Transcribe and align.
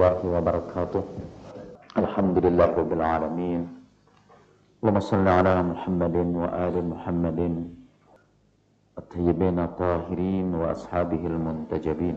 الله 0.00 0.16
وبركاته 0.24 1.04
الحمد 1.98 2.36
لله 2.44 2.68
رب 2.80 2.92
العالمين 2.92 3.60
اللهم 4.80 5.00
صل 5.00 5.26
على 5.28 5.54
محمد 5.62 6.16
وآل 6.16 6.74
محمد 6.92 7.40
الطيبين 8.98 9.58
الطاهرين 9.58 10.46
وأصحابه 10.54 11.22
المنتجبين 11.26 12.16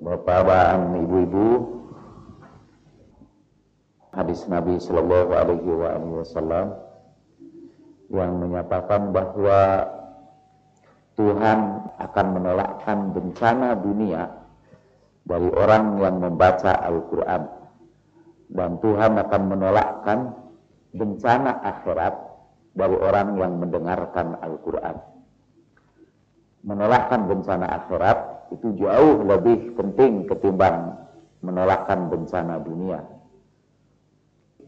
Bapak-bapak, 0.00 0.96
ibu-ibu, 0.96 1.46
hadis 4.16 4.48
Nabi 4.48 4.80
Shallallahu 4.80 5.28
Alaihi 5.36 5.68
Wasallam 6.24 6.72
yang 8.08 8.32
menyatakan 8.40 9.12
bahwa 9.12 9.84
Tuhan 11.20 11.84
akan 12.00 12.26
menolakkan 12.32 13.12
bencana 13.12 13.76
dunia 13.76 14.40
dari 15.25 15.49
orang 15.51 15.99
yang 15.99 16.15
membaca 16.21 16.73
Al-Quran 16.85 17.41
dan 18.53 18.77
Tuhan 18.77 19.11
akan 19.17 19.41
menolakkan 19.49 20.19
bencana 20.93 21.65
akhirat 21.65 22.13
dari 22.77 22.95
orang 22.95 23.35
yang 23.41 23.53
mendengarkan 23.57 24.37
Al-Quran 24.39 24.95
menolakkan 26.65 27.25
bencana 27.25 27.65
akhirat 27.83 28.17
itu 28.53 28.73
jauh 28.77 29.25
lebih 29.25 29.73
penting 29.73 30.29
ketimbang 30.29 30.93
menolakkan 31.41 32.09
bencana 32.09 32.61
dunia 32.61 33.01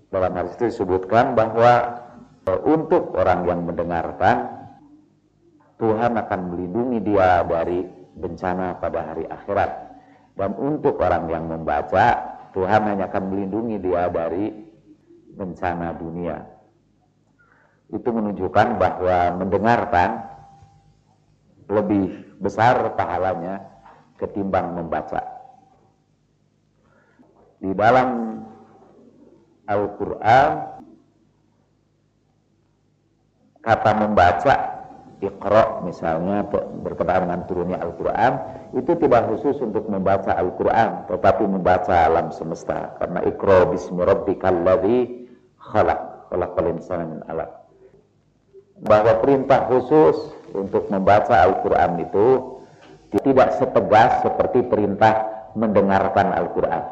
dalam 0.07 0.31
hal 0.39 0.47
itu 0.55 0.71
disebutkan 0.71 1.35
bahwa 1.35 1.99
e, 2.47 2.51
untuk 2.63 3.11
orang 3.15 3.43
yang 3.43 3.67
mendengarkan 3.67 4.55
Tuhan 5.77 6.15
akan 6.15 6.39
melindungi 6.49 6.99
dia 7.03 7.43
dari 7.45 7.85
bencana 8.17 8.81
pada 8.81 9.13
hari 9.13 9.29
akhirat. 9.29 9.86
Dan 10.37 10.53
untuk 10.53 11.01
orang 11.01 11.25
yang 11.33 11.49
membaca, 11.49 12.37
Tuhan 12.53 12.81
hanya 12.85 13.09
akan 13.09 13.23
melindungi 13.33 13.81
dia 13.81 14.05
dari 14.05 14.53
bencana 15.33 15.97
dunia. 15.97 16.37
Itu 17.89 18.13
menunjukkan 18.13 18.67
bahwa 18.77 19.17
mendengarkan 19.41 20.09
lebih 21.73 22.37
besar 22.37 22.93
pahalanya 22.93 23.65
ketimbang 24.21 24.77
membaca. 24.77 25.25
Di 27.57 27.73
dalam 27.73 28.41
Al-Quran, 29.65 30.49
kata 33.65 33.91
membaca 33.97 34.76
Iqra 35.17 35.81
misalnya 35.81 36.45
berkenaan 36.85 37.25
dengan 37.25 37.41
turunnya 37.49 37.81
Al-Quran 37.81 38.33
itu 38.77 38.93
tidak 39.01 39.33
khusus 39.33 39.57
untuk 39.65 39.89
membaca 39.89 40.29
Al-Quran 40.37 41.09
tetapi 41.09 41.43
membaca 41.49 42.05
alam 42.05 42.29
semesta. 42.29 42.93
Karena 43.01 43.25
Iqra 43.25 43.65
bismi 43.65 44.05
rabbikal 44.05 44.61
ladzi 44.61 45.25
khalaq 45.57 46.29
khalaqal 46.29 46.69
insana 46.69 47.09
min 47.09 47.19
alaq. 47.25 47.49
Bahwa 48.85 49.17
perintah 49.25 49.65
khusus 49.65 50.37
untuk 50.53 50.85
membaca 50.93 51.33
Al-Quran 51.49 51.97
itu 51.97 52.27
tidak 53.25 53.57
setegas 53.57 54.21
seperti 54.21 54.69
perintah 54.69 55.25
mendengarkan 55.57 56.29
Al-Quran. 56.29 56.83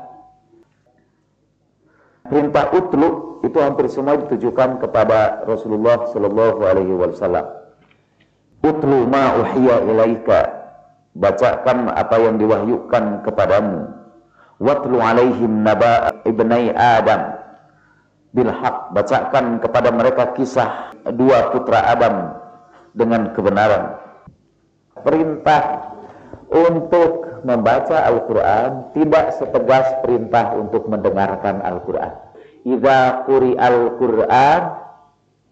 Perintah 2.26 2.74
utlu 2.74 3.38
itu 3.46 3.58
hampir 3.62 3.86
semua 3.86 4.18
ditujukan 4.18 4.82
kepada 4.82 5.46
Rasulullah 5.46 6.10
Shallallahu 6.10 6.66
Alaihi 6.66 6.98
Wasallam 6.98 7.65
Utlu 8.66 9.06
ma 9.06 9.38
uhiya 9.38 9.86
ilaika. 9.86 10.40
Bacakan 11.16 11.94
apa 11.94 12.18
yang 12.18 12.42
diwahyukan 12.42 13.24
kepadamu. 13.24 13.94
Watlu 14.58 14.98
alaihim 14.98 15.62
naba 15.62 16.26
ibnai 16.26 16.74
Adam. 16.74 17.38
Bilhaq. 18.34 18.92
Bacakan 18.92 19.62
kepada 19.62 19.94
mereka 19.94 20.34
kisah 20.34 20.92
dua 21.14 21.54
putra 21.54 21.94
Adam 21.94 22.42
dengan 22.98 23.32
kebenaran. 23.38 24.02
Perintah 25.06 25.94
untuk 26.50 27.42
membaca 27.46 28.10
Al-Quran 28.10 28.90
tidak 28.98 29.38
setegas 29.38 29.86
perintah 30.02 30.58
untuk 30.58 30.90
mendengarkan 30.90 31.62
Al-Quran. 31.62 32.12
Iza 32.66 33.30
kuri 33.30 33.54
Al-Quran 33.54 34.62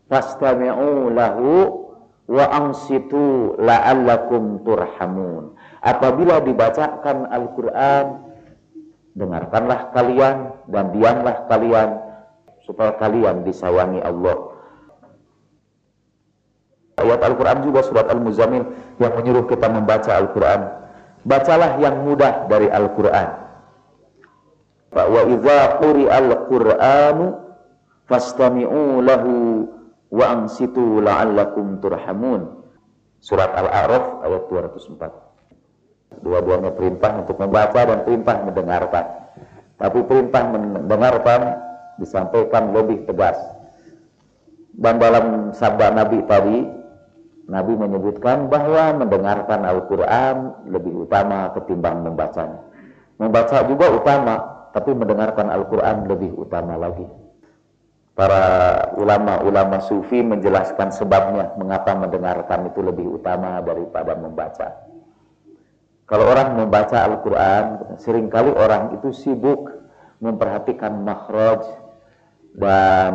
fastami'u 0.10 1.14
lahu 1.14 1.83
wa 2.28 2.46
ansitu 2.52 3.56
la'allakum 3.60 4.64
turhamun. 4.64 5.56
Apabila 5.84 6.40
dibacakan 6.40 7.28
Al-Qur'an, 7.28 8.24
dengarkanlah 9.14 9.92
kalian 9.92 10.56
dan 10.72 10.96
diamlah 10.96 11.46
kalian 11.52 12.00
supaya 12.64 12.96
kalian 12.96 13.44
disayangi 13.44 14.00
Allah. 14.00 14.56
Ayat 16.94 17.20
Al-Quran 17.26 17.60
juga 17.66 17.82
surat 17.84 18.08
Al-Muzammil 18.08 18.64
yang 19.02 19.14
menyuruh 19.18 19.50
kita 19.50 19.68
membaca 19.68 20.14
Al-Quran. 20.14 20.62
Bacalah 21.26 21.80
yang 21.82 22.06
mudah 22.06 22.48
dari 22.48 22.70
Al-Quran. 22.70 23.30
Wa 24.94 25.22
idza 25.26 25.82
quri'al-Qur'anu 25.82 27.26
fastami'u 28.06 29.02
lahu 29.02 29.34
wa 30.14 30.26
ansitu 30.30 31.02
la'allakum 31.02 31.82
turhamun. 31.82 32.62
Surat 33.24 33.50
Al-A'raf 33.56 34.22
ayat 34.22 34.44
204. 34.52 36.22
Dua-duanya 36.22 36.76
perintah 36.76 37.18
untuk 37.24 37.42
membaca 37.42 37.82
dan 37.82 38.06
perintah 38.06 38.36
mendengarkan. 38.46 39.06
Tapi 39.80 40.00
perintah 40.06 40.44
mendengarkan 40.54 41.42
disampaikan 41.98 42.76
lebih 42.76 43.10
tegas. 43.10 43.40
Dan 44.76 45.02
dalam 45.02 45.56
sabda 45.56 45.96
Nabi 45.96 46.20
tadi, 46.28 46.60
Nabi 47.48 47.74
menyebutkan 47.80 48.52
bahwa 48.52 49.02
mendengarkan 49.02 49.66
Al-Quran 49.66 50.68
lebih 50.70 51.08
utama 51.08 51.50
ketimbang 51.56 52.04
membacanya. 52.04 52.60
Membaca 53.18 53.64
juga 53.66 53.88
utama, 53.88 54.36
tapi 54.76 54.92
mendengarkan 54.92 55.48
Al-Quran 55.48 56.12
lebih 56.12 56.36
utama 56.36 56.76
lagi 56.76 57.23
para 58.14 58.46
ulama-ulama 58.94 59.82
sufi 59.82 60.22
menjelaskan 60.22 60.94
sebabnya 60.94 61.58
mengapa 61.58 61.98
mendengarkan 61.98 62.70
itu 62.70 62.86
lebih 62.86 63.22
utama 63.22 63.58
daripada 63.66 64.14
membaca. 64.14 64.86
Kalau 66.06 66.30
orang 66.30 66.62
membaca 66.62 67.10
Al-Quran, 67.10 67.98
sering 67.98 68.30
kali 68.30 68.54
orang 68.54 68.94
itu 69.02 69.10
sibuk 69.18 69.72
memperhatikan 70.22 71.02
makhraj 71.02 71.66
dan 72.54 73.14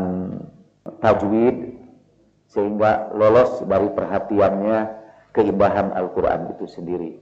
tajwid 0.99 1.79
sehingga 2.51 3.15
lolos 3.15 3.63
dari 3.71 3.93
perhatiannya 3.93 4.79
keindahan 5.31 5.95
Al-Quran 5.95 6.59
itu 6.59 6.67
sendiri. 6.67 7.13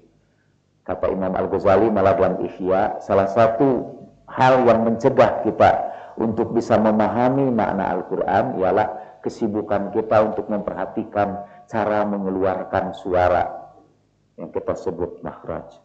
Kata 0.87 1.10
Imam 1.10 1.34
Al-Ghazali 1.34 1.91
malah 1.91 2.14
dalam 2.14 2.41
Ihya, 2.47 3.03
salah 3.03 3.26
satu 3.26 3.98
hal 4.31 4.64
yang 4.64 4.87
mencegah 4.87 5.43
kita 5.43 5.70
untuk 6.16 6.56
bisa 6.56 6.81
memahami 6.81 7.53
makna 7.53 7.93
Al-Quran 7.93 8.56
ialah 8.60 9.21
kesibukan 9.21 9.93
kita 9.93 10.32
untuk 10.32 10.49
memperhatikan 10.49 11.44
cara 11.69 12.06
mengeluarkan 12.09 12.97
suara 12.97 13.44
yang 14.41 14.49
kita 14.53 14.76
sebut 14.76 15.21
makhraj. 15.21 15.76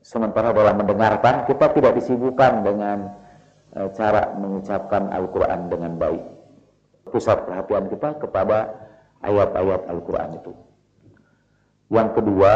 Sementara 0.00 0.52
dalam 0.56 0.80
mendengarkan 0.80 1.44
kita 1.44 1.76
tidak 1.76 1.92
disibukkan 2.00 2.64
dengan 2.64 2.98
e, 3.76 3.80
cara 3.92 4.32
mengucapkan 4.32 5.12
Al-Quran 5.12 5.68
dengan 5.68 5.92
baik. 6.00 6.24
Pusat 7.12 7.44
perhatian 7.44 7.84
kita 7.92 8.16
kepada 8.16 8.72
ayat-ayat 9.20 9.88
Al-Quran 9.92 10.30
itu. 10.40 10.52
Yang 11.90 12.08
kedua, 12.16 12.52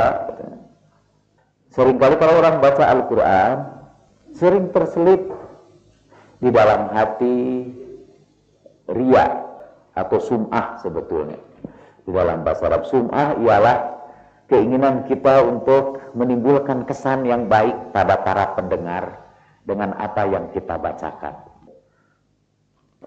sering 1.74 1.98
kali 2.00 2.14
kalau 2.16 2.38
orang 2.40 2.62
baca 2.62 2.84
Al-Quran, 2.86 3.56
sering 4.32 4.70
terselip 4.72 5.33
di 6.44 6.52
dalam 6.52 6.92
hati 6.92 7.36
ria 8.92 9.26
atau 9.96 10.18
sum'ah 10.20 10.76
sebetulnya. 10.84 11.40
Di 12.04 12.12
dalam 12.12 12.44
bahasa 12.44 12.68
Arab 12.68 12.84
sum'ah 12.84 13.40
ialah 13.40 13.76
keinginan 14.52 15.08
kita 15.08 15.40
untuk 15.40 16.12
menimbulkan 16.12 16.84
kesan 16.84 17.24
yang 17.24 17.48
baik 17.48 17.96
pada 17.96 18.20
para 18.20 18.52
pendengar 18.52 19.24
dengan 19.64 19.96
apa 19.96 20.28
yang 20.28 20.52
kita 20.52 20.76
bacakan. 20.76 21.32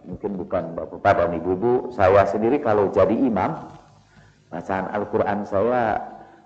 Mungkin 0.02 0.40
bukan 0.40 0.74
Bapak 0.74 1.14
dan 1.22 1.38
Ibu-ibu, 1.38 1.94
saya 1.94 2.26
sendiri 2.26 2.58
kalau 2.58 2.90
jadi 2.90 3.14
imam, 3.14 3.70
bacaan 4.50 4.90
Al-Quran 4.98 5.46
saya 5.46 6.00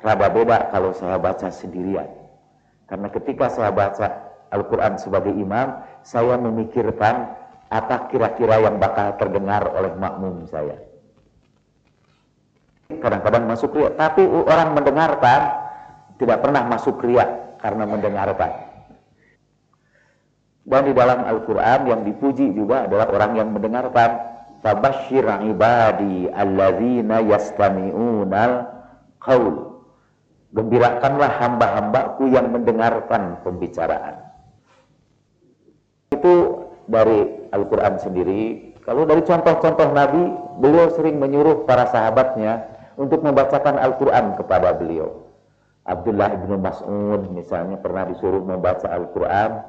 rada 0.04 0.28
beda 0.28 0.74
kalau 0.76 0.92
saya 0.92 1.16
baca 1.16 1.48
sendirian. 1.48 2.10
Karena 2.90 3.08
ketika 3.08 3.48
saya 3.48 3.72
baca 3.72 4.32
Al-Quran 4.52 5.00
sebagai 5.00 5.32
imam, 5.32 5.80
saya 6.02 6.36
memikirkan 6.38 7.38
apa 7.72 8.12
kira-kira 8.12 8.60
yang 8.60 8.78
bakal 8.78 9.16
terdengar 9.16 9.64
oleh 9.72 9.96
makmum 9.96 10.44
saya. 10.52 10.76
Kadang-kadang 12.92 13.48
masuk 13.48 13.72
riak, 13.72 13.96
tapi 13.96 14.28
orang 14.28 14.76
mendengarkan 14.76 15.42
tidak 16.20 16.44
pernah 16.44 16.68
masuk 16.68 17.00
riak 17.00 17.58
karena 17.64 17.88
mendengarkan. 17.88 18.52
Dan 20.62 20.82
di 20.86 20.94
dalam 20.94 21.26
Al-Quran 21.26 21.80
yang 21.90 22.02
dipuji 22.06 22.54
juga 22.54 22.86
adalah 22.86 23.10
orang 23.10 23.32
yang 23.40 23.50
mendengarkan. 23.50 24.30
Fabashir 24.62 25.26
ibadi 25.26 26.30
alladzina 26.30 27.18
qaul. 29.18 29.56
Gembirakanlah 30.54 31.32
hamba-hambaku 31.42 32.30
yang 32.30 32.54
mendengarkan 32.54 33.42
pembicaraan. 33.42 34.31
Itu 36.12 36.68
dari 36.92 37.50
Al-Quran 37.56 37.96
sendiri. 37.98 38.42
Kalau 38.84 39.08
dari 39.08 39.24
contoh-contoh 39.24 39.90
Nabi, 39.96 40.24
beliau 40.60 40.92
sering 40.92 41.18
menyuruh 41.18 41.64
para 41.64 41.88
sahabatnya 41.88 42.68
untuk 43.00 43.24
membacakan 43.24 43.80
Al-Quran 43.80 44.36
kepada 44.36 44.76
beliau. 44.76 45.24
Abdullah 45.88 46.36
ibnu 46.36 46.62
Mas'ud 46.62 47.32
misalnya 47.34 47.80
pernah 47.82 48.06
disuruh 48.06 48.44
membaca 48.46 48.86
Al-Quran 48.86 49.66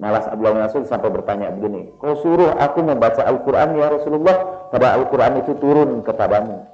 Malas 0.00 0.24
Abdullah 0.32 0.56
bin 0.56 0.64
Mas'ud 0.64 0.84
sampai 0.88 1.12
bertanya 1.12 1.52
begini, 1.52 1.92
kau 2.00 2.16
suruh 2.16 2.56
aku 2.56 2.80
membaca 2.80 3.20
Al-Quran 3.20 3.76
ya 3.76 3.92
Rasulullah, 3.92 4.36
pada 4.72 4.96
Al-Quran 4.96 5.44
itu 5.44 5.52
turun 5.60 6.00
kepadamu. 6.00 6.64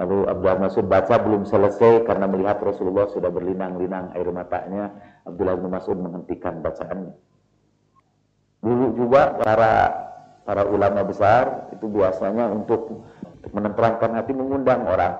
Lalu 0.00 0.18
Abdullah 0.32 0.56
bin 0.56 0.64
Mas'ud 0.64 0.86
baca 0.88 1.20
belum 1.20 1.44
selesai 1.44 2.08
karena 2.08 2.24
melihat 2.24 2.56
Rasulullah 2.64 3.04
sudah 3.12 3.28
berlinang-linang 3.28 4.16
air 4.16 4.32
matanya. 4.32 4.96
Abdullah 5.28 5.60
bin 5.60 5.68
Mas'ud 5.68 6.00
menghentikan 6.00 6.64
bacaannya. 6.64 7.12
Dulu 8.60 8.86
juga 8.92 9.40
para 9.40 9.74
para 10.44 10.66
ulama 10.66 11.06
besar 11.06 11.70
itu 11.72 11.86
biasanya 11.86 12.50
untuk, 12.50 13.06
untuk 13.46 13.74
hati 13.78 14.32
mengundang 14.34 14.82
orang 14.84 15.16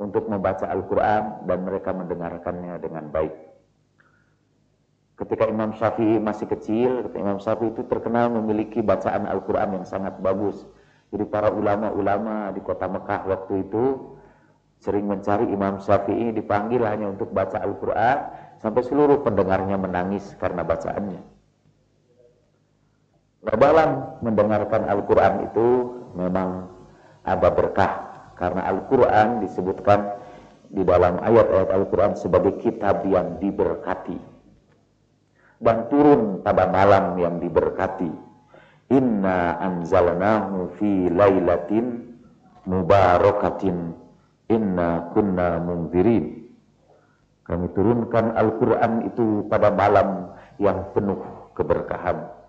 untuk 0.00 0.24
membaca 0.26 0.64
Al-Quran 0.64 1.44
dan 1.44 1.58
mereka 1.60 1.92
mendengarkannya 1.92 2.80
dengan 2.80 3.12
baik. 3.12 3.34
Ketika 5.20 5.44
Imam 5.44 5.76
Syafi'i 5.76 6.16
masih 6.16 6.48
kecil, 6.48 7.12
Imam 7.12 7.36
Syafi'i 7.36 7.76
itu 7.76 7.84
terkenal 7.84 8.32
memiliki 8.32 8.80
bacaan 8.80 9.28
Al-Quran 9.28 9.76
yang 9.76 9.84
sangat 9.84 10.16
bagus. 10.24 10.64
Jadi 11.12 11.28
para 11.28 11.52
ulama-ulama 11.52 12.48
di 12.56 12.64
kota 12.64 12.88
Mekah 12.88 13.28
waktu 13.28 13.68
itu 13.68 14.16
sering 14.80 15.04
mencari 15.04 15.44
Imam 15.52 15.76
Syafi'i 15.76 16.32
dipanggil 16.32 16.80
hanya 16.88 17.12
untuk 17.12 17.28
baca 17.36 17.60
Al-Quran 17.60 18.18
sampai 18.64 18.80
seluruh 18.80 19.20
pendengarnya 19.20 19.76
menangis 19.76 20.32
karena 20.40 20.64
bacaannya. 20.64 21.39
Dalam 23.40 24.20
mendengarkan 24.20 24.84
Al-Quran 24.84 25.48
itu 25.48 25.66
memang 26.12 26.68
ada 27.24 27.48
berkah 27.48 27.92
karena 28.36 28.68
Al-Quran 28.68 29.40
disebutkan 29.40 30.20
di 30.68 30.84
dalam 30.84 31.16
ayat-ayat 31.24 31.72
Al-Quran 31.72 32.12
sebagai 32.20 32.60
kitab 32.60 33.02
yang 33.08 33.40
diberkati 33.40 34.30
dan 35.60 35.92
turun 35.92 36.40
pada 36.40 36.66
malam 36.72 37.20
yang 37.20 37.36
diberkati. 37.36 38.08
Inna 38.90 39.60
anzalnahu 39.60 40.74
fi 40.80 41.06
lailatin 41.12 42.16
mubarakatin 42.66 43.94
inna 44.50 45.12
kunna 45.14 45.62
munzirin. 45.62 46.48
Kami 47.46 47.66
turunkan 47.76 48.34
Al-Quran 48.34 49.06
itu 49.06 49.46
pada 49.46 49.70
malam 49.70 50.34
yang 50.58 50.90
penuh 50.90 51.22
keberkahan. 51.54 52.39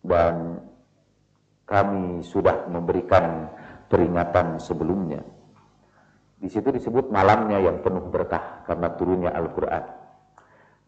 Dan 0.00 0.64
kami 1.68 2.26
sudah 2.26 2.66
memberikan 2.66 3.46
peringatan 3.86 4.58
sebelumnya. 4.58 5.22
Di 6.40 6.48
situ 6.48 6.72
disebut 6.72 7.12
malamnya 7.12 7.60
yang 7.60 7.84
penuh 7.84 8.08
berkah 8.08 8.64
karena 8.64 8.88
turunnya 8.96 9.30
Al-Quran. 9.36 9.84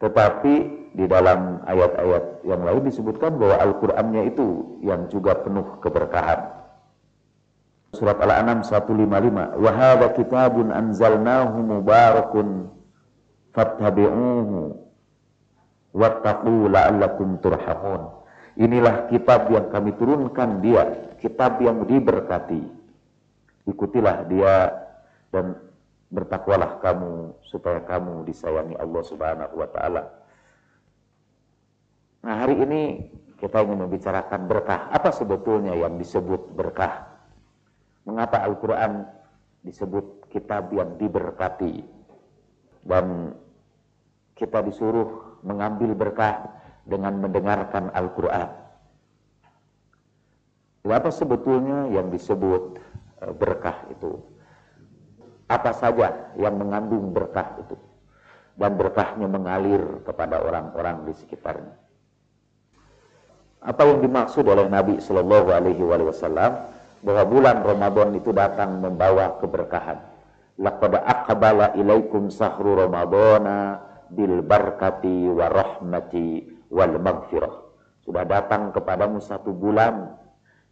Tetapi 0.00 0.55
di 0.97 1.05
dalam 1.06 1.62
ayat-ayat 1.62 2.43
yang 2.43 2.64
lain 2.67 2.82
disebutkan 2.88 3.38
bahwa 3.38 3.61
Al-Qur'annya 3.61 4.23
itu 4.32 4.81
yang 4.82 5.06
juga 5.12 5.38
penuh 5.38 5.79
keberkahan. 5.79 6.64
Surat 7.93 8.17
Al-An'am 8.19 8.64
155, 8.64 9.53
"Wa 9.61 9.70
hadza 9.76 10.17
kitabun 10.17 10.73
anzalnahu 10.73 11.56
mubarakun 11.61 12.73
fattabi'uhu 13.53 14.73
wattaqu 15.93 16.56
la'allakum 16.73 17.38
turhamun." 17.44 18.21
Inilah 18.60 19.08
kitab 19.08 19.49
yang 19.49 19.72
kami 19.72 19.96
turunkan 19.96 20.60
dia, 20.60 21.16
kitab 21.16 21.56
yang 21.64 21.88
diberkati. 21.88 22.60
Ikutilah 23.64 24.28
dia 24.28 24.69
dan 25.32 25.56
bertakwalah 26.12 26.76
kamu 26.84 27.32
supaya 27.49 27.81
kamu 27.81 28.28
disayangi 28.28 28.76
Allah 28.76 29.02
Subhanahu 29.08 29.54
wa 29.56 29.69
taala. 29.72 30.02
Nah, 32.22 32.34
hari 32.44 32.60
ini 32.60 32.82
kita 33.40 33.64
ingin 33.64 33.88
membicarakan 33.88 34.46
berkah. 34.46 34.93
Apa 34.93 35.10
sebetulnya 35.10 35.72
yang 35.72 35.96
disebut 35.96 36.52
berkah? 36.52 37.08
Mengapa 38.04 38.44
Al-Qur'an 38.44 39.08
disebut 39.64 40.28
kitab 40.28 40.70
yang 40.76 41.00
diberkati? 41.00 41.82
Dan 42.84 43.32
kita 44.37 44.60
disuruh 44.62 45.40
mengambil 45.43 45.96
berkah 45.96 46.62
dengan 46.87 47.23
mendengarkan 47.23 47.90
Al-Qur'an. 47.94 48.50
Apa 50.82 51.14
sebetulnya 51.14 51.88
yang 51.94 52.11
disebut 52.11 52.79
eh, 53.23 53.32
berkah 53.32 53.87
itu? 53.88 54.32
apa 55.52 55.70
saja 55.76 56.32
yang 56.40 56.56
mengandung 56.56 57.12
berkah 57.12 57.61
itu 57.61 57.76
dan 58.56 58.76
berkahnya 58.76 59.29
mengalir 59.29 60.00
kepada 60.05 60.40
orang-orang 60.40 61.08
di 61.08 61.12
sekitarnya. 61.17 61.76
Apa 63.62 63.82
yang 63.87 64.02
dimaksud 64.02 64.43
oleh 64.49 64.67
Nabi 64.67 64.99
Shallallahu 64.99 65.49
Alaihi 65.52 65.82
Wasallam 65.85 66.73
bahwa 67.05 67.23
bulan 67.28 67.56
Ramadan 67.62 68.11
itu 68.19 68.35
datang 68.35 68.81
membawa 68.82 69.38
keberkahan. 69.38 70.02
Laqad 70.61 70.99
aqbala 70.99 71.73
ilaikum 71.78 72.28
sahru 72.28 72.76
Ramadana 72.76 73.81
bil 74.12 74.44
barkati 74.44 75.31
wa 75.32 75.49
rahmati 75.49 76.51
wal 76.72 76.96
maghfirah. 76.96 77.54
Sudah 78.02 78.25
datang 78.25 78.73
kepadamu 78.73 79.20
satu 79.20 79.52
bulan 79.52 80.16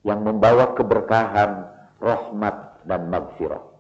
yang 0.02 0.25
membawa 0.25 0.72
keberkahan, 0.72 1.68
rahmat 2.00 2.88
dan 2.88 3.12
maghfirah 3.12 3.70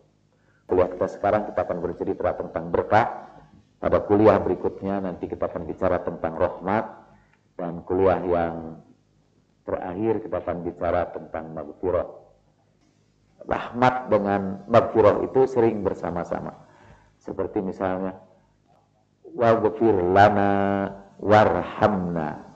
kuliah 0.70 0.86
kita 0.86 1.06
sekarang 1.10 1.50
kita 1.50 1.66
akan 1.66 1.78
bercerita 1.82 2.30
tentang 2.38 2.70
berkah. 2.70 3.26
Pada 3.82 3.98
kuliah 4.06 4.38
berikutnya 4.38 5.02
nanti 5.02 5.26
kita 5.26 5.50
akan 5.50 5.66
bicara 5.66 5.98
tentang 6.06 6.38
rahmat 6.38 6.84
dan 7.58 7.82
kuliah 7.82 8.22
yang 8.22 8.78
terakhir 9.66 10.22
kita 10.22 10.36
akan 10.38 10.56
bicara 10.62 11.10
tentang 11.10 11.50
maghfirah. 11.56 12.08
Rahmat 13.50 13.94
dengan 14.12 14.62
maghfirah 14.68 15.24
itu 15.26 15.48
sering 15.48 15.80
bersama-sama. 15.82 16.54
Seperti 17.18 17.64
misalnya 17.64 18.20
waghfir 19.32 19.96
lana 19.96 20.52
warhamna. 21.20 22.48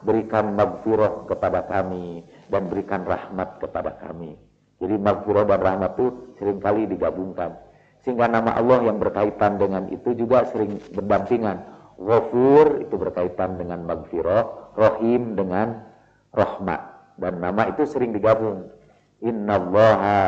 Berikan 0.00 0.56
maghfirah 0.56 1.28
kepada 1.28 1.68
kami 1.68 2.24
dan 2.48 2.72
berikan 2.72 3.04
rahmat 3.04 3.60
kepada 3.60 4.00
kami. 4.00 4.32
Jadi 4.80 4.96
maghfirah 4.96 5.44
dan 5.44 5.60
rahmat 5.60 5.92
itu 6.00 6.06
sering 6.40 6.56
kali 6.56 6.88
digabungkan. 6.88 7.52
Sehingga 8.00 8.32
nama 8.32 8.56
Allah 8.56 8.80
yang 8.88 8.96
berkaitan 8.96 9.60
dengan 9.60 9.92
itu 9.92 10.16
juga 10.16 10.48
sering 10.48 10.80
berdampingan. 10.96 11.60
Ghafur 12.00 12.80
itu 12.80 12.96
berkaitan 12.96 13.60
dengan 13.60 13.84
maghfirah, 13.84 14.72
Rahim 14.72 15.36
dengan 15.36 15.84
rahmat. 16.32 16.80
Dan 17.20 17.44
nama 17.44 17.68
itu 17.68 17.84
sering 17.84 18.16
digabung. 18.16 18.72
Inna 19.20 19.60
Allaha 19.60 20.20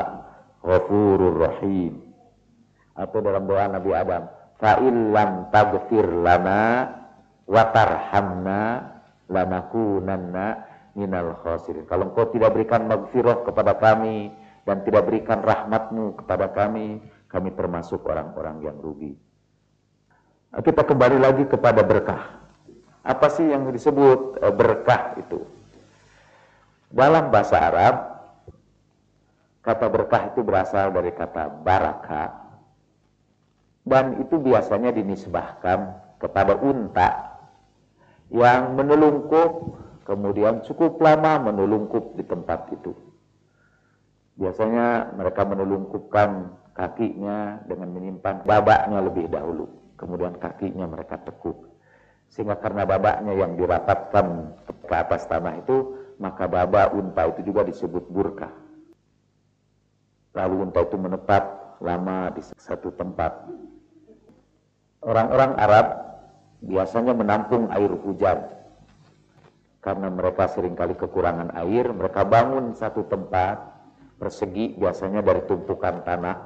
ghafurur 0.61 1.49
rahim. 1.49 2.13
Atau 2.93 3.25
dalam 3.25 3.49
doa 3.49 3.73
Nabi 3.73 3.91
Adam. 3.97 4.29
Fa'illam 4.61 5.49
taghfir 5.49 6.05
lana 6.05 6.93
watarhamna 7.47 8.93
lanakunanna 9.31 10.47
minal 10.93 11.39
khasirin. 11.41 11.89
Kalau 11.89 12.13
engkau 12.13 12.29
tidak 12.31 12.53
berikan 12.53 12.85
maghfirah 12.87 13.45
kepada 13.47 13.77
kami, 13.81 14.33
dan 14.63 14.87
tidak 14.87 15.11
berikan 15.11 15.43
rahmatmu 15.43 16.23
kepada 16.23 16.55
kami, 16.55 17.03
kami 17.27 17.51
termasuk 17.59 18.03
orang-orang 18.07 18.63
yang 18.63 18.77
rugi. 18.79 19.19
Nah, 20.53 20.63
kita 20.63 20.87
kembali 20.87 21.19
lagi 21.19 21.45
kepada 21.49 21.83
berkah. 21.83 22.39
Apa 23.03 23.27
sih 23.33 23.51
yang 23.51 23.67
disebut 23.73 24.39
eh, 24.39 24.55
berkah 24.55 25.19
itu? 25.19 25.43
Dalam 26.93 27.33
bahasa 27.33 27.57
Arab, 27.59 27.95
kata 29.65 29.87
berkah 29.89 30.31
itu 30.31 30.45
berasal 30.45 30.93
dari 30.93 31.11
kata 31.11 31.49
baraka, 31.65 32.37
dan 33.83 34.21
itu 34.21 34.39
biasanya 34.39 34.95
dinisbahkan 34.95 35.99
kepada 36.21 36.55
unta 36.61 37.32
yang 38.33 38.75
menelungkup, 38.81 39.77
kemudian 40.09 40.65
cukup 40.65 40.97
lama 41.05 41.53
menelungkup 41.53 42.17
di 42.17 42.25
tempat 42.25 42.73
itu. 42.73 42.97
Biasanya 44.41 45.13
mereka 45.13 45.45
menelungkupkan 45.45 46.49
kakinya 46.73 47.61
dengan 47.69 47.93
menyimpan 47.93 48.49
babaknya 48.49 48.99
lebih 49.05 49.29
dahulu. 49.29 49.69
Kemudian 50.01 50.41
kakinya 50.41 50.89
mereka 50.89 51.21
tekuk. 51.21 51.69
Sehingga 52.33 52.57
karena 52.57 52.89
babaknya 52.89 53.37
yang 53.37 53.61
dirapatkan 53.61 54.27
ke 54.65 54.95
atas 54.97 55.29
tanah 55.29 55.61
itu, 55.61 56.01
maka 56.17 56.49
baba 56.49 56.89
unta 56.97 57.29
itu 57.29 57.53
juga 57.53 57.69
disebut 57.69 58.09
burka. 58.09 58.49
Lalu 60.33 60.65
unta 60.65 60.81
itu 60.81 60.97
menetap 60.97 61.77
lama 61.85 62.33
di 62.33 62.41
satu 62.57 62.89
tempat. 62.97 63.53
Orang-orang 65.05 65.53
Arab 65.61 65.87
biasanya 66.63 67.13
menampung 67.13 67.69
air 67.75 67.91
hujan. 67.91 68.39
Karena 69.83 70.09
mereka 70.15 70.47
sering 70.47 70.79
kali 70.79 70.95
kekurangan 70.95 71.59
air, 71.59 71.91
mereka 71.91 72.23
bangun 72.23 72.71
satu 72.79 73.03
tempat 73.11 73.59
persegi 74.15 74.79
biasanya 74.79 75.27
dari 75.27 75.43
tumpukan 75.51 76.07
tanah 76.07 76.37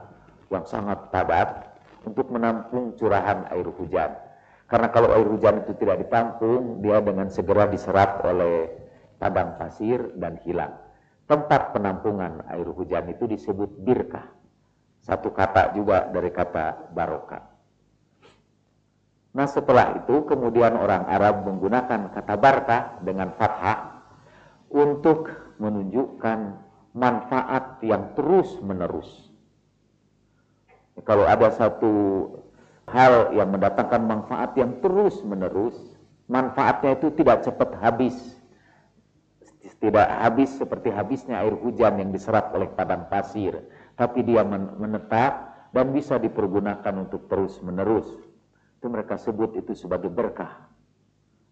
yang 0.48 0.64
sangat 0.64 1.12
padat 1.12 1.68
untuk 2.08 2.32
menampung 2.32 2.96
curahan 2.96 3.44
air 3.52 3.68
hujan. 3.68 4.16
Karena 4.66 4.88
kalau 4.88 5.12
air 5.12 5.28
hujan 5.28 5.62
itu 5.62 5.76
tidak 5.76 6.08
ditampung, 6.08 6.80
dia 6.80 6.98
dengan 7.04 7.28
segera 7.28 7.68
diserap 7.68 8.24
oleh 8.24 8.72
padang 9.20 9.60
pasir 9.60 10.16
dan 10.16 10.40
hilang. 10.42 10.72
Tempat 11.28 11.76
penampungan 11.76 12.40
air 12.48 12.66
hujan 12.72 13.04
itu 13.12 13.28
disebut 13.28 13.68
birkah. 13.84 14.26
Satu 15.04 15.30
kata 15.30 15.76
juga 15.76 16.08
dari 16.08 16.32
kata 16.32 16.90
barokah. 16.90 17.55
Nah 19.36 19.44
setelah 19.44 20.00
itu 20.00 20.24
kemudian 20.24 20.80
orang 20.80 21.04
Arab 21.12 21.44
menggunakan 21.44 22.08
kata 22.08 22.34
barkah 22.40 23.04
dengan 23.04 23.36
fathah 23.36 24.00
untuk 24.72 25.28
menunjukkan 25.60 26.56
manfaat 26.96 27.76
yang 27.84 28.16
terus 28.16 28.56
menerus. 28.64 29.28
Kalau 31.04 31.28
ada 31.28 31.52
satu 31.52 31.92
hal 32.88 33.36
yang 33.36 33.52
mendatangkan 33.52 34.00
manfaat 34.00 34.56
yang 34.56 34.80
terus 34.80 35.20
menerus, 35.20 35.76
manfaatnya 36.32 36.96
itu 36.96 37.12
tidak 37.12 37.44
cepat 37.44 37.76
habis. 37.76 38.16
Tidak 39.76 40.08
habis 40.08 40.56
seperti 40.56 40.88
habisnya 40.88 41.44
air 41.44 41.52
hujan 41.52 42.00
yang 42.00 42.08
diserap 42.08 42.56
oleh 42.56 42.72
padang 42.72 43.12
pasir, 43.12 43.60
tapi 44.00 44.24
dia 44.24 44.40
menetap 44.48 45.52
dan 45.76 45.92
bisa 45.92 46.16
dipergunakan 46.16 47.04
untuk 47.04 47.28
terus 47.28 47.60
menerus. 47.60 48.08
Itu 48.76 48.86
mereka 48.92 49.16
sebut 49.16 49.56
itu 49.56 49.72
sebagai 49.72 50.12
berkah 50.12 50.68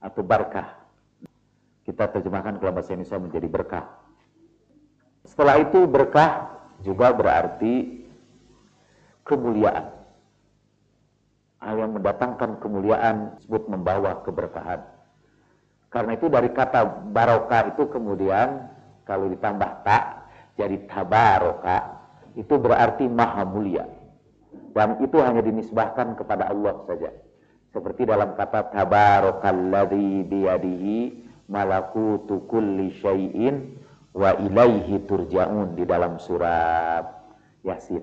atau 0.01 0.21
barkah. 0.21 0.85
Kita 1.85 2.09
terjemahkan 2.09 2.61
kalau 2.61 2.73
bahasa 2.73 2.97
Indonesia 2.97 3.21
menjadi 3.21 3.49
berkah. 3.49 3.85
Setelah 5.25 5.61
itu 5.61 5.85
berkah 5.89 6.53
juga 6.85 7.13
berarti 7.17 8.05
kemuliaan 9.25 9.95
hal 11.65 11.81
yang 11.81 11.97
mendatangkan 11.97 12.61
kemuliaan 12.61 13.41
disebut 13.41 13.73
membawa 13.73 14.21
keberkahan. 14.21 14.85
Karena 15.89 16.13
itu 16.13 16.29
dari 16.29 16.53
kata 16.53 17.09
barokah 17.09 17.73
itu 17.73 17.89
kemudian 17.89 18.69
kalau 19.09 19.33
ditambah 19.33 19.71
tak 19.81 20.29
jadi 20.61 20.77
tabaroka 20.85 22.05
itu 22.37 22.55
berarti 22.61 23.09
maha 23.09 23.43
mulia. 23.49 23.87
Dan 24.75 24.99
itu 24.99 25.23
hanya 25.23 25.41
dinisbahkan 25.41 26.19
kepada 26.19 26.51
Allah 26.51 26.83
saja. 26.91 27.15
Seperti 27.71 28.07
dalam 28.07 28.35
kata 28.35 28.75
tabarakalladzi 28.75 30.27
biyadihi 30.27 30.99
malakutu 31.47 32.43
kulli 32.51 32.91
syai'in 32.99 33.79
wa 34.15 34.35
ilaihi 34.35 35.07
turja'un 35.07 35.79
di 35.79 35.87
dalam 35.87 36.19
surat 36.19 37.07
Yasin. 37.63 38.03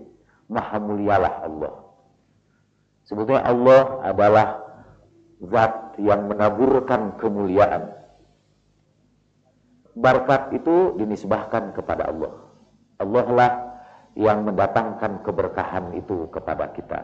Maha 0.51 0.83
mulialah 0.83 1.47
Allah 1.47 1.91
Sebetulnya 3.07 3.43
Allah 3.43 3.81
adalah 4.07 4.47
zat 5.43 5.99
yang 5.99 6.31
menaburkan 6.31 7.19
kemuliaan. 7.19 7.91
Barkat 9.97 10.55
itu 10.55 10.95
dinisbahkan 10.95 11.75
kepada 11.75 12.07
Allah. 12.07 12.31
Allah 13.01 13.25
lah 13.35 13.51
yang 14.15 14.43
mendatangkan 14.43 15.23
keberkahan 15.23 15.95
itu 15.95 16.27
kepada 16.31 16.71
kita. 16.75 16.99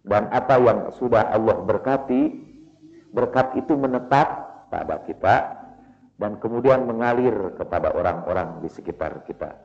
Dan 0.00 0.32
apa 0.32 0.56
yang 0.56 0.78
sudah 0.96 1.28
Allah 1.28 1.60
berkati, 1.60 2.32
berkat 3.12 3.60
itu 3.60 3.76
menetap 3.76 4.28
pada 4.72 5.04
kita 5.04 5.36
dan 6.16 6.40
kemudian 6.40 6.88
mengalir 6.88 7.52
kepada 7.60 7.92
orang-orang 7.92 8.64
di 8.64 8.68
sekitar 8.72 9.24
kita. 9.28 9.56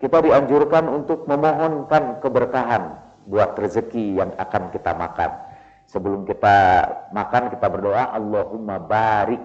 Kita 0.00 0.18
dianjurkan 0.20 0.88
untuk 0.88 1.28
memohonkan 1.28 2.24
keberkahan 2.24 2.82
buat 3.28 3.52
rezeki 3.56 4.16
yang 4.20 4.32
akan 4.36 4.72
kita 4.72 4.96
makan. 4.96 5.30
Sebelum 5.88 6.24
kita 6.24 6.56
makan 7.12 7.52
kita 7.52 7.66
berdoa 7.68 8.14
Allahumma 8.16 8.80
barik 8.80 9.44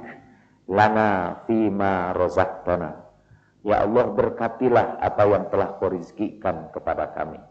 lana 0.68 1.44
fima 1.44 2.16
rozaktana. 2.16 3.05
Ya 3.66 3.82
Allah 3.82 4.14
berkatilah 4.14 5.02
apa 5.02 5.26
yang 5.26 5.50
telah 5.50 5.82
kau 5.82 5.90
rizkikan 5.90 6.70
kepada 6.70 7.10
kami. 7.18 7.42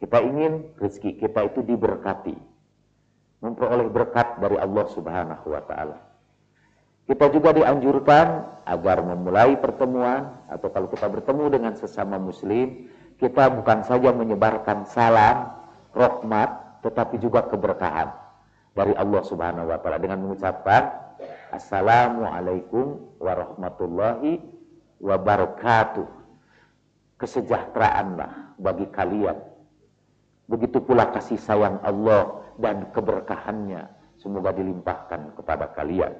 Kita 0.00 0.16
ingin 0.24 0.72
rezeki 0.80 1.20
kita 1.20 1.52
itu 1.52 1.60
diberkati. 1.60 2.32
Memperoleh 3.44 3.92
berkat 3.92 4.40
dari 4.40 4.56
Allah 4.56 4.88
subhanahu 4.88 5.46
wa 5.52 5.60
ta'ala. 5.60 5.98
Kita 7.04 7.28
juga 7.28 7.52
dianjurkan 7.52 8.26
agar 8.64 9.04
memulai 9.04 9.60
pertemuan 9.60 10.40
atau 10.48 10.72
kalau 10.72 10.88
kita 10.88 11.04
bertemu 11.04 11.44
dengan 11.52 11.72
sesama 11.76 12.16
muslim 12.16 12.88
kita 13.20 13.52
bukan 13.52 13.84
saja 13.84 14.16
menyebarkan 14.16 14.88
salam, 14.88 15.52
rahmat, 15.92 16.80
tetapi 16.80 17.20
juga 17.20 17.44
keberkahan 17.44 18.08
dari 18.72 18.96
Allah 18.96 19.20
Subhanahu 19.20 19.68
wa 19.68 19.78
taala 19.84 20.00
dengan 20.00 20.24
mengucapkan 20.24 20.88
Assalamualaikum 21.52 23.18
warahmatullahi 23.20 24.40
wabarakatuh. 25.00 26.08
Kesejahteraanlah 27.20 28.56
bagi 28.56 28.88
kalian. 28.88 29.36
Begitu 30.48 30.80
pula 30.80 31.12
kasih 31.12 31.36
sayang 31.36 31.80
Allah 31.84 32.40
dan 32.56 32.88
keberkahannya 32.92 33.88
semoga 34.20 34.52
dilimpahkan 34.56 35.36
kepada 35.36 35.72
kalian. 35.76 36.12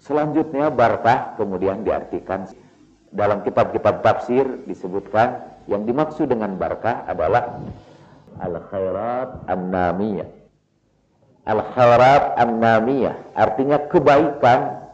Selanjutnya 0.00 0.68
barakah 0.68 1.34
kemudian 1.40 1.80
diartikan 1.82 2.44
dalam 3.10 3.40
kitab-kitab 3.40 4.04
tafsir 4.04 4.44
disebutkan 4.68 5.40
yang 5.66 5.88
dimaksud 5.88 6.28
dengan 6.28 6.54
barakah 6.54 7.08
adalah 7.08 7.58
al-khairat 8.38 9.48
an-namiyah. 9.48 10.28
Al-khairat 11.46 12.36
an-namiyah 12.36 13.16
artinya 13.34 13.80
kebaikan 13.88 14.86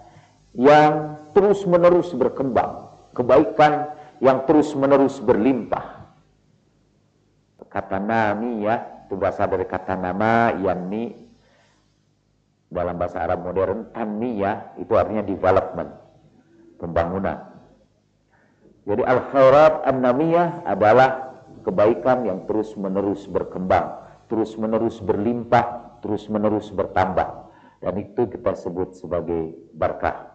yang 0.54 1.11
terus-menerus 1.32 2.12
berkembang, 2.14 2.92
kebaikan 3.16 3.92
yang 4.22 4.46
terus-menerus 4.46 5.18
berlimpah. 5.18 6.04
Kata 7.72 7.96
namiyah 7.96 9.08
itu 9.08 9.16
berasal 9.16 9.48
dari 9.48 9.64
kata 9.64 9.96
nama 9.96 10.52
yakni 10.60 11.16
dalam 12.72 12.96
bahasa 12.96 13.20
Arab 13.20 13.44
modern 13.44 13.92
tanmiyah 13.92 14.80
itu 14.80 14.92
artinya 14.96 15.20
development, 15.20 15.92
pembangunan. 16.80 17.52
Jadi 18.88 19.02
al-khairat 19.04 19.84
an-namiyah 19.86 20.64
adalah 20.66 21.36
kebaikan 21.62 22.26
yang 22.26 22.48
terus-menerus 22.48 23.28
berkembang, 23.28 24.00
terus-menerus 24.26 24.98
berlimpah, 24.98 26.00
terus-menerus 26.02 26.72
bertambah. 26.74 27.52
Dan 27.84 27.94
itu 28.00 28.26
kita 28.26 28.56
sebut 28.58 28.96
sebagai 28.98 29.54
barkah. 29.76 30.31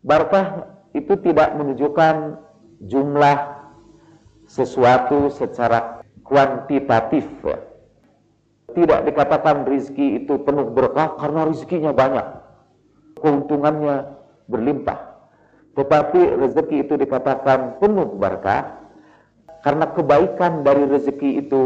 Barkah 0.00 0.64
itu 0.96 1.12
tidak 1.20 1.54
menunjukkan 1.54 2.40
jumlah 2.88 3.38
sesuatu 4.48 5.28
secara 5.28 6.00
kuantitatif. 6.24 7.28
Tidak 8.70 9.00
dikatakan 9.04 9.66
rizki 9.66 10.24
itu 10.24 10.40
penuh 10.40 10.72
berkah 10.72 11.18
karena 11.20 11.46
rizkinya 11.46 11.92
banyak. 11.92 12.26
Keuntungannya 13.20 14.16
berlimpah. 14.48 15.10
Tetapi 15.76 16.38
rezeki 16.40 16.76
itu 16.88 16.94
dikatakan 16.96 17.78
penuh 17.78 18.08
berkah 18.16 18.80
karena 19.60 19.92
kebaikan 19.92 20.64
dari 20.64 20.88
rezeki 20.88 21.44
itu 21.46 21.62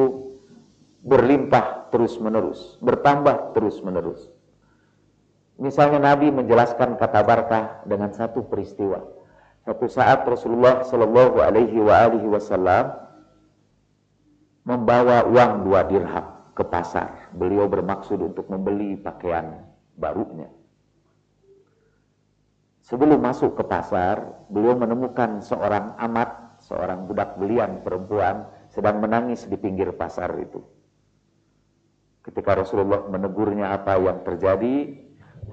berlimpah 1.05 1.93
terus-menerus, 1.95 2.81
bertambah 2.83 3.55
terus-menerus. 3.55 4.34
Misalnya 5.55 6.03
Nabi 6.03 6.35
menjelaskan 6.35 6.99
kata 6.99 7.21
berkah 7.23 7.65
dengan 7.87 8.11
satu 8.11 8.43
peristiwa. 8.51 8.99
Satu 9.63 9.87
saat 9.87 10.27
Rasulullah 10.27 10.83
Shallallahu 10.83 11.41
Alaihi 11.41 11.79
Wasallam 12.27 12.91
membawa 14.67 15.25
uang 15.25 15.53
dua 15.63 15.87
dirham 15.87 16.27
ke 16.53 16.65
pasar. 16.67 17.31
Beliau 17.33 17.71
bermaksud 17.71 18.19
untuk 18.19 18.51
membeli 18.51 18.99
pakaian 18.99 19.63
barunya. 19.95 20.51
Sebelum 22.85 23.17
masuk 23.17 23.57
ke 23.57 23.65
pasar, 23.65 24.45
beliau 24.53 24.77
menemukan 24.77 25.41
seorang 25.41 25.97
amat, 25.97 26.61
seorang 26.61 27.09
budak 27.09 27.41
belian 27.41 27.81
perempuan 27.81 28.45
sedang 28.69 29.01
menangis 29.01 29.49
di 29.49 29.57
pinggir 29.57 29.89
pasar 29.97 30.29
itu. 30.37 30.61
Ketika 32.21 32.61
Rasulullah 32.61 33.09
menegurnya 33.09 33.73
apa 33.73 33.97
yang 33.97 34.21
terjadi, 34.21 35.04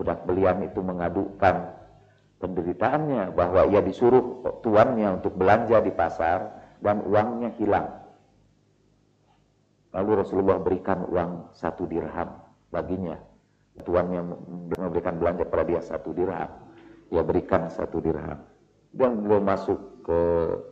budak 0.01 0.25
belian 0.25 0.65
itu 0.65 0.81
mengadukan 0.81 1.77
penderitaannya 2.41 3.37
bahwa 3.37 3.69
ia 3.69 3.85
disuruh 3.85 4.41
tuannya 4.65 5.21
untuk 5.21 5.37
belanja 5.37 5.77
di 5.85 5.93
pasar 5.93 6.49
dan 6.81 7.05
uangnya 7.05 7.53
hilang. 7.61 8.01
Lalu 9.93 10.25
Rasulullah 10.25 10.57
berikan 10.57 11.05
uang 11.05 11.53
satu 11.53 11.85
dirham 11.85 12.33
baginya. 12.73 13.21
Tuannya 13.85 14.25
memberikan 14.81 15.21
belanja 15.21 15.45
kepada 15.45 15.65
dia 15.69 15.81
satu 15.85 16.17
dirham. 16.17 16.49
Ia 17.13 17.21
berikan 17.21 17.69
satu 17.69 18.01
dirham. 18.01 18.41
Dan 18.89 19.21
beliau 19.21 19.39
masuk 19.39 20.01
ke 20.01 20.19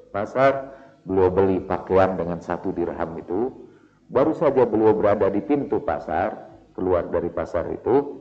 pasar, 0.10 0.74
beliau 1.06 1.30
beli 1.30 1.62
pakaian 1.62 2.18
dengan 2.18 2.42
satu 2.42 2.74
dirham 2.74 3.16
itu 3.22 3.70
Baru 4.10 4.34
saja 4.34 4.66
beliau 4.66 4.98
berada 4.98 5.30
di 5.30 5.38
pintu 5.46 5.86
pasar, 5.86 6.50
keluar 6.74 7.06
dari 7.14 7.30
pasar 7.30 7.70
itu, 7.70 8.19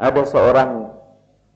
ada 0.00 0.22
seorang 0.24 0.88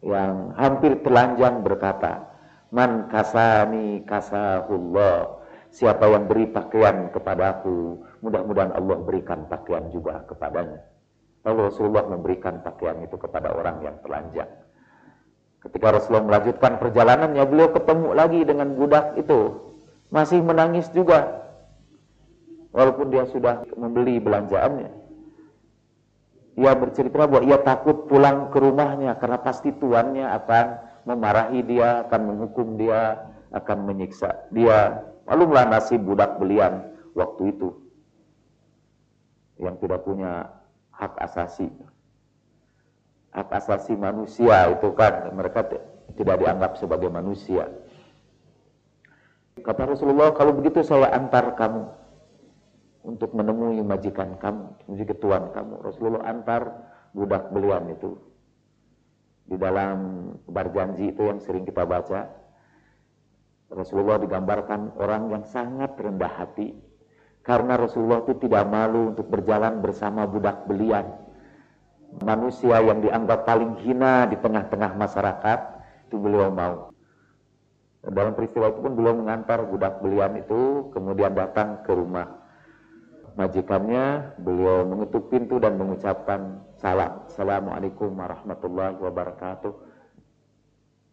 yang 0.05 0.53
hampir 0.61 1.01
telanjang 1.01 1.65
berkata, 1.65 2.29
Man 2.69 3.09
kasani 3.09 4.05
kasahullah, 4.05 5.41
siapa 5.73 6.05
yang 6.11 6.29
beri 6.29 6.53
pakaian 6.53 7.09
kepadaku, 7.09 8.05
mudah-mudahan 8.21 8.77
Allah 8.77 9.01
berikan 9.01 9.49
pakaian 9.49 9.89
juga 9.89 10.21
kepadanya. 10.29 10.83
Lalu 11.45 11.73
Rasulullah 11.73 12.05
memberikan 12.09 12.61
pakaian 12.61 13.01
itu 13.01 13.17
kepada 13.17 13.53
orang 13.53 13.81
yang 13.85 13.97
telanjang. 14.05 14.49
Ketika 15.61 15.97
Rasulullah 15.97 16.29
melanjutkan 16.29 16.77
perjalanannya, 16.77 17.45
beliau 17.49 17.73
ketemu 17.73 18.09
lagi 18.13 18.41
dengan 18.45 18.77
budak 18.77 19.17
itu. 19.17 19.73
Masih 20.13 20.45
menangis 20.45 20.89
juga 20.93 21.45
walaupun 22.75 23.09
dia 23.09 23.25
sudah 23.31 23.65
membeli 23.79 24.21
belanjaannya. 24.21 25.04
Ia 26.55 26.73
bercerita 26.79 27.27
bahwa 27.27 27.43
ia 27.43 27.59
takut 27.59 28.07
pulang 28.07 28.55
ke 28.55 28.63
rumahnya 28.63 29.19
karena 29.19 29.43
pasti 29.43 29.75
tuannya 29.75 30.23
akan 30.39 30.67
memarahi 31.03 31.61
dia, 31.67 32.07
akan 32.07 32.21
menghukum 32.31 32.79
dia, 32.79 33.27
akan 33.51 33.91
menyiksa 33.91 34.47
dia. 34.55 35.03
Malumlah 35.27 35.67
nasib 35.67 36.07
budak 36.07 36.39
belian 36.39 36.95
waktu 37.19 37.51
itu 37.51 37.75
yang 39.59 39.75
tidak 39.83 40.07
punya 40.07 40.47
hak 40.95 41.15
asasi. 41.27 41.67
Hak 43.35 43.51
asasi 43.51 43.99
manusia 43.99 44.71
itu 44.71 44.95
kan 44.95 45.35
mereka 45.35 45.67
tidak 46.15 46.37
dianggap 46.39 46.79
sebagai 46.79 47.11
manusia. 47.11 47.67
Kata 49.59 49.91
Rasulullah, 49.91 50.31
kalau 50.35 50.55
begitu 50.55 50.87
saya 50.87 51.11
antar 51.15 51.55
kamu 51.59 52.04
untuk 53.05 53.37
menemui 53.37 53.85
majikan 53.85 54.41
kamu, 54.41 54.89
majikan 54.89 55.19
tuan 55.21 55.45
kamu. 55.53 55.75
Rasulullah 55.85 56.25
antar 56.25 56.63
budak 57.13 57.53
belian 57.53 57.93
itu 57.93 58.17
di 59.45 59.61
dalam 59.61 60.33
berjanji 60.49 61.13
itu 61.13 61.29
yang 61.29 61.39
sering 61.45 61.69
kita 61.69 61.85
baca. 61.85 62.33
Rasulullah 63.69 64.17
digambarkan 64.17 64.97
orang 64.97 65.29
yang 65.37 65.45
sangat 65.45 65.93
rendah 66.01 66.33
hati 66.33 66.73
karena 67.45 67.77
Rasulullah 67.77 68.25
itu 68.25 68.41
tidak 68.41 68.65
malu 68.73 69.13
untuk 69.13 69.29
berjalan 69.29 69.85
bersama 69.85 70.25
budak 70.25 70.65
belian. 70.65 71.05
Manusia 72.25 72.81
yang 72.81 73.05
dianggap 73.05 73.45
paling 73.45 73.85
hina 73.85 74.31
di 74.31 74.39
tengah-tengah 74.39 74.97
masyarakat 74.97 75.61
itu 76.09 76.17
beliau 76.17 76.49
mau. 76.49 76.95
Dalam 78.05 78.37
peristiwa 78.37 78.71
itu 78.71 78.81
pun 78.81 78.93
beliau 78.97 79.17
mengantar 79.17 79.65
budak 79.67 80.01
belian 80.01 80.41
itu 80.41 80.93
kemudian 80.95 81.35
datang 81.35 81.83
ke 81.83 81.93
rumah 81.93 82.44
majikannya, 83.35 84.39
beliau 84.39 84.87
mengetuk 84.87 85.31
pintu 85.31 85.59
dan 85.59 85.75
mengucapkan 85.79 86.63
salam. 86.79 87.27
Assalamualaikum 87.27 88.15
warahmatullahi 88.15 88.99
wabarakatuh. 88.99 89.73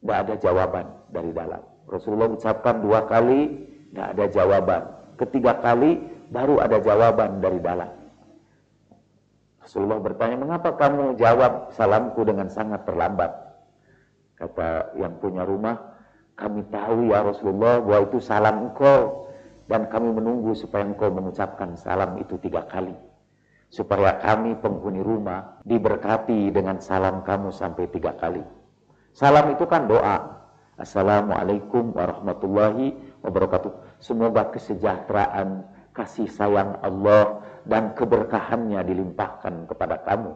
Tidak 0.01 0.17
ada 0.17 0.36
jawaban 0.38 0.86
dari 1.13 1.29
dalam. 1.34 1.62
Rasulullah 1.89 2.29
ucapkan 2.29 2.81
dua 2.81 3.05
kali, 3.05 3.69
tidak 3.89 4.07
ada 4.17 4.25
jawaban. 4.29 4.81
Ketiga 5.17 5.53
kali, 5.62 6.01
baru 6.34 6.62
ada 6.62 6.77
jawaban 6.81 7.41
dari 7.41 7.60
dalam. 7.62 7.91
Rasulullah 9.62 10.01
bertanya, 10.01 10.38
mengapa 10.41 10.73
kamu 10.73 11.21
jawab 11.21 11.69
salamku 11.77 12.25
dengan 12.25 12.49
sangat 12.49 12.81
terlambat? 12.86 13.29
Kata 14.41 14.97
yang 14.97 15.21
punya 15.21 15.45
rumah, 15.45 15.77
kami 16.34 16.65
tahu 16.73 17.13
ya 17.13 17.21
Rasulullah 17.21 17.77
bahwa 17.77 18.10
itu 18.10 18.17
salam 18.17 18.73
engkau 18.73 19.29
dan 19.71 19.88
kami 19.88 20.12
menunggu 20.12 20.51
supaya 20.51 20.84
engkau 20.84 21.07
mengucapkan 21.07 21.79
salam 21.79 22.19
itu 22.19 22.36
tiga 22.43 22.67
kali. 22.67 22.91
Supaya 23.71 24.19
kami 24.19 24.60
penghuni 24.60 24.99
rumah 24.99 25.63
diberkati 25.63 26.51
dengan 26.51 26.84
salam 26.84 27.23
kamu 27.23 27.55
sampai 27.55 27.88
tiga 27.88 28.12
kali. 28.19 28.43
Salam 29.15 29.55
itu 29.55 29.63
kan 29.63 29.88
doa. 29.88 30.43
Assalamualaikum 30.75 31.95
warahmatullahi 31.95 32.99
wabarakatuh. 33.23 34.03
Semoga 34.03 34.51
kesejahteraan, 34.51 35.63
kasih 35.95 36.27
sayang 36.27 36.75
Allah 36.84 37.39
dan 37.63 37.95
keberkahannya 37.95 38.84
dilimpahkan 38.84 39.71
kepada 39.71 40.03
kamu. 40.03 40.36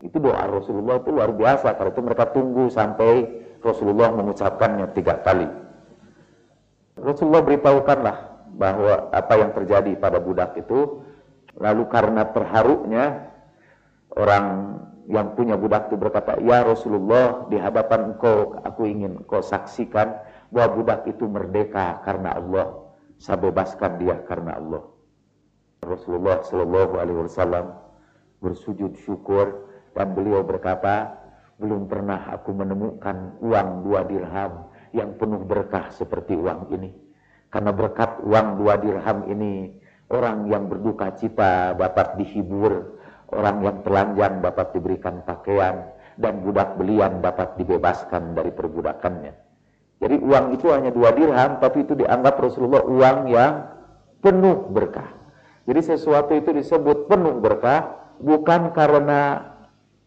Itu 0.00 0.16
doa 0.16 0.48
Rasulullah 0.48 1.04
itu 1.04 1.12
luar 1.12 1.28
biasa. 1.28 1.76
Kalau 1.76 1.92
itu 1.92 2.00
mereka 2.00 2.32
tunggu 2.32 2.72
sampai 2.72 3.28
Rasulullah 3.60 4.16
mengucapkannya 4.16 4.96
tiga 4.96 5.20
kali. 5.20 5.63
Rasulullah 7.04 7.44
beritahukanlah 7.44 8.16
bahwa 8.56 9.12
apa 9.12 9.34
yang 9.36 9.50
terjadi 9.52 9.92
pada 10.00 10.18
budak 10.18 10.56
itu. 10.56 11.04
Lalu 11.54 11.86
karena 11.86 12.26
terharunya 12.34 13.30
orang 14.18 14.74
yang 15.06 15.38
punya 15.38 15.54
budak 15.54 15.86
itu 15.86 15.94
berkata 15.94 16.34
ya 16.42 16.66
Rasulullah 16.66 17.46
di 17.46 17.60
hadapan 17.60 18.16
engkau 18.16 18.58
aku 18.64 18.88
ingin 18.90 19.22
engkau 19.22 19.38
saksikan 19.38 20.18
bahwa 20.50 20.82
budak 20.82 21.06
itu 21.06 21.28
merdeka 21.30 22.02
karena 22.02 22.34
Allah. 22.34 22.66
Saya 23.22 23.38
bebaskan 23.38 24.02
dia 24.02 24.18
karena 24.26 24.58
Allah. 24.58 24.82
Rasulullah 25.84 26.42
Shallallahu 26.42 26.98
Alaihi 26.98 27.18
Wasallam 27.28 27.70
bersujud 28.42 28.98
syukur 29.04 29.70
dan 29.94 30.16
beliau 30.16 30.42
berkata 30.42 31.14
belum 31.60 31.86
pernah 31.86 32.34
aku 32.34 32.50
menemukan 32.50 33.38
uang 33.38 33.68
dua 33.86 34.02
dirham 34.10 34.66
yang 34.94 35.18
penuh 35.18 35.42
berkah 35.42 35.90
seperti 35.90 36.38
uang 36.38 36.70
ini. 36.70 36.94
Karena 37.50 37.74
berkat 37.74 38.22
uang 38.22 38.62
dua 38.62 38.78
dirham 38.78 39.26
ini, 39.26 39.74
orang 40.10 40.46
yang 40.46 40.70
berduka 40.70 41.10
cita 41.18 41.74
dapat 41.74 42.14
dihibur, 42.18 42.98
orang 43.34 43.62
yang 43.66 43.76
telanjang 43.82 44.38
dapat 44.38 44.70
diberikan 44.74 45.26
pakaian, 45.26 45.90
dan 46.14 46.46
budak 46.46 46.78
belian 46.78 47.18
dapat 47.18 47.58
dibebaskan 47.58 48.38
dari 48.38 48.54
perbudakannya. 48.54 49.34
Jadi 49.98 50.16
uang 50.22 50.54
itu 50.54 50.70
hanya 50.70 50.90
dua 50.94 51.10
dirham, 51.14 51.58
tapi 51.58 51.82
itu 51.82 51.98
dianggap 51.98 52.38
Rasulullah 52.38 52.86
uang 52.86 53.18
yang 53.30 53.54
penuh 54.22 54.70
berkah. 54.70 55.10
Jadi 55.66 55.80
sesuatu 55.94 56.34
itu 56.34 56.54
disebut 56.54 57.10
penuh 57.10 57.42
berkah 57.42 58.14
bukan 58.18 58.70
karena 58.74 59.50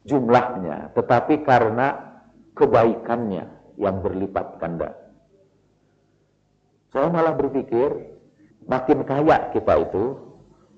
jumlahnya, 0.08 0.95
tetapi 0.95 1.43
karena 1.43 2.19
kebaikannya 2.56 3.57
yang 3.78 4.02
berlipat 4.02 4.58
ganda. 4.58 4.94
Saya 6.90 7.13
malah 7.13 7.38
berpikir 7.38 8.18
makin 8.66 9.06
kaya 9.06 9.54
kita 9.54 9.74
itu, 9.86 10.18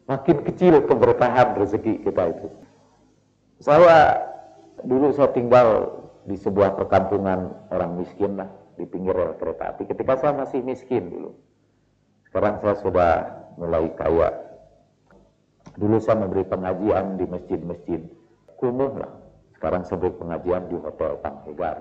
makin 0.05 0.37
kecil 0.43 0.83
keberkahan 0.83 1.55
rezeki 1.55 2.03
kita 2.03 2.23
itu. 2.35 2.47
Saya 3.59 4.19
dulu 4.83 5.11
saya 5.15 5.31
tinggal 5.35 5.67
di 6.27 6.35
sebuah 6.35 6.75
perkampungan 6.75 7.71
orang 7.71 7.99
miskin 7.99 8.39
lah 8.39 8.51
di 8.75 8.87
pinggir 8.87 9.15
rel 9.15 9.35
kereta 9.39 9.75
api. 9.75 9.87
Ketika 9.87 10.19
saya 10.19 10.33
masih 10.35 10.63
miskin 10.63 11.11
dulu, 11.11 11.31
sekarang 12.31 12.59
saya 12.63 12.75
sudah 12.79 13.11
mulai 13.59 13.91
kaya. 13.95 14.29
Dulu 15.79 15.99
saya 16.03 16.23
memberi 16.23 16.43
pengajian 16.47 17.15
di 17.15 17.25
masjid-masjid 17.27 18.01
kumuh 18.59 18.99
lah. 18.99 19.11
Sekarang 19.55 19.83
saya 19.83 19.99
beri 19.99 20.15
pengajian 20.15 20.63
di 20.71 20.75
hotel 20.79 21.19
Tanghegar. 21.19 21.77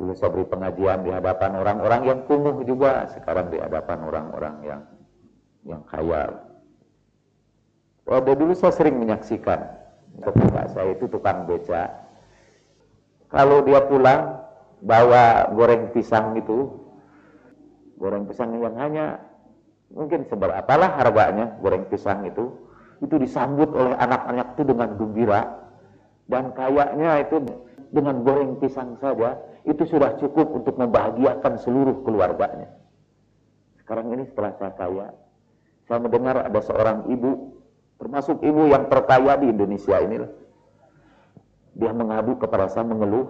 Dulu 0.00 0.16
saya 0.16 0.32
beri 0.32 0.48
pengajian 0.48 1.04
di 1.04 1.12
hadapan 1.12 1.60
orang-orang 1.60 2.00
yang 2.08 2.20
kumuh 2.24 2.64
juga, 2.64 3.04
sekarang 3.12 3.52
di 3.52 3.60
hadapan 3.60 4.00
orang-orang 4.00 4.54
yang 4.64 4.80
yang 5.68 5.84
kaya. 5.84 6.40
Oh, 8.08 8.16
dulu 8.24 8.56
saya 8.56 8.72
sering 8.72 8.96
menyaksikan. 8.96 9.60
Ketika 10.24 10.72
saya 10.72 10.96
itu 10.96 11.04
tukang 11.04 11.44
beca. 11.44 12.00
Kalau 13.28 13.60
dia 13.60 13.84
pulang 13.84 14.40
bawa 14.80 15.52
goreng 15.52 15.92
pisang 15.92 16.32
itu, 16.32 16.80
goreng 18.00 18.24
pisang 18.24 18.56
yang 18.56 18.80
hanya 18.80 19.20
mungkin 19.92 20.24
seberapalah 20.32 20.96
harganya 20.96 21.60
goreng 21.60 21.84
pisang 21.92 22.24
itu, 22.24 22.56
itu 23.04 23.20
disambut 23.20 23.68
oleh 23.76 24.00
anak-anak 24.00 24.56
itu 24.56 24.64
dengan 24.64 24.96
gembira. 24.96 25.40
Dan 26.24 26.56
kayaknya 26.56 27.20
itu 27.20 27.36
dengan 27.92 28.24
goreng 28.24 28.56
pisang 28.56 28.96
saja 28.96 29.49
itu 29.68 29.82
sudah 29.84 30.16
cukup 30.16 30.50
untuk 30.56 30.74
membahagiakan 30.80 31.60
seluruh 31.60 32.00
keluarganya. 32.04 32.72
Sekarang 33.80 34.12
ini 34.14 34.24
setelah 34.30 34.52
saya 34.56 34.72
kaya, 34.76 35.08
saya 35.90 35.98
mendengar 35.98 36.46
ada 36.46 36.60
seorang 36.62 37.10
ibu 37.10 37.60
Termasuk 38.00 38.40
ibu 38.40 38.64
yang 38.72 38.88
terkaya 38.88 39.36
di 39.36 39.52
Indonesia 39.52 40.00
inilah. 40.00 40.32
Dia 41.76 41.92
mengadu 41.92 42.40
kepada 42.40 42.72
saya 42.72 42.88
mengeluh. 42.88 43.28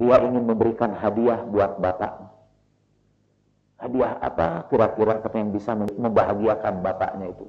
Dia 0.00 0.16
ingin 0.24 0.48
memberikan 0.48 0.96
hadiah 0.96 1.44
buat 1.44 1.76
bapak. 1.76 2.32
Hadiah 3.76 4.16
apa 4.24 4.64
kira-kira 4.72 5.20
yang 5.36 5.52
bisa 5.52 5.76
membahagiakan 5.76 6.80
bapaknya 6.80 7.28
itu? 7.28 7.46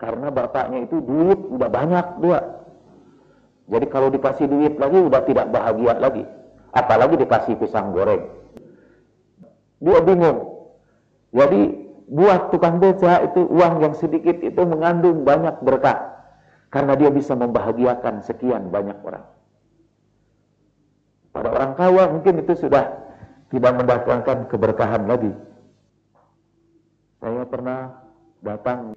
Karena 0.00 0.32
bapaknya 0.32 0.88
itu 0.88 1.04
duit 1.04 1.36
udah 1.36 1.68
banyak 1.68 2.06
dia. 2.24 2.40
Jadi 3.68 3.86
kalau 3.92 4.08
dikasih 4.08 4.48
duit 4.48 4.80
lagi 4.80 4.98
udah 5.04 5.20
tidak 5.28 5.52
bahagia 5.52 6.00
lagi. 6.00 6.24
Apalagi 6.72 7.20
dikasih 7.20 7.60
pisang 7.60 7.92
goreng. 7.92 8.32
Dia 9.84 10.00
bingung. 10.00 10.72
Jadi 11.32 11.60
buat 12.12 12.52
tukang 12.52 12.80
beca 12.80 13.24
itu 13.24 13.44
uang 13.48 13.80
yang 13.80 13.94
sedikit 13.96 14.36
itu 14.40 14.62
mengandung 14.68 15.24
banyak 15.24 15.60
berkah 15.64 16.12
karena 16.72 16.96
dia 16.96 17.12
bisa 17.12 17.36
membahagiakan 17.36 18.24
sekian 18.24 18.72
banyak 18.72 18.96
orang. 19.04 19.24
Pada 21.32 21.48
orang 21.48 21.72
kaya 21.76 22.04
mungkin 22.12 22.44
itu 22.44 22.52
sudah 22.68 22.84
tidak 23.48 23.72
mendatangkan 23.76 24.48
keberkahan 24.48 25.04
lagi. 25.08 25.32
Saya 27.20 27.44
pernah 27.48 28.00
datang 28.44 28.96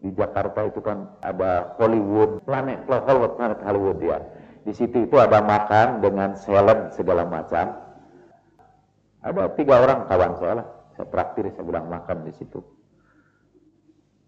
di 0.00 0.10
Jakarta 0.14 0.66
itu 0.70 0.80
kan 0.82 1.18
ada 1.22 1.74
Hollywood, 1.78 2.42
planet 2.46 2.86
Hollywood, 2.86 3.34
planet 3.38 3.60
Hollywood 3.62 3.98
ya. 4.02 4.18
Di 4.60 4.72
situ 4.76 5.08
itu 5.08 5.16
ada 5.16 5.40
makan 5.40 6.04
dengan 6.04 6.36
salad 6.36 6.92
segala 6.92 7.24
macam. 7.24 7.72
Ada 9.20 9.52
tiga 9.56 9.80
orang 9.80 10.04
kawan 10.08 10.32
saya 10.36 10.52
lah. 10.60 10.66
Saya 10.96 11.06
traktir 11.08 11.48
saya 11.52 11.64
bilang 11.64 11.88
makan 11.88 12.28
di 12.28 12.32
situ. 12.36 12.60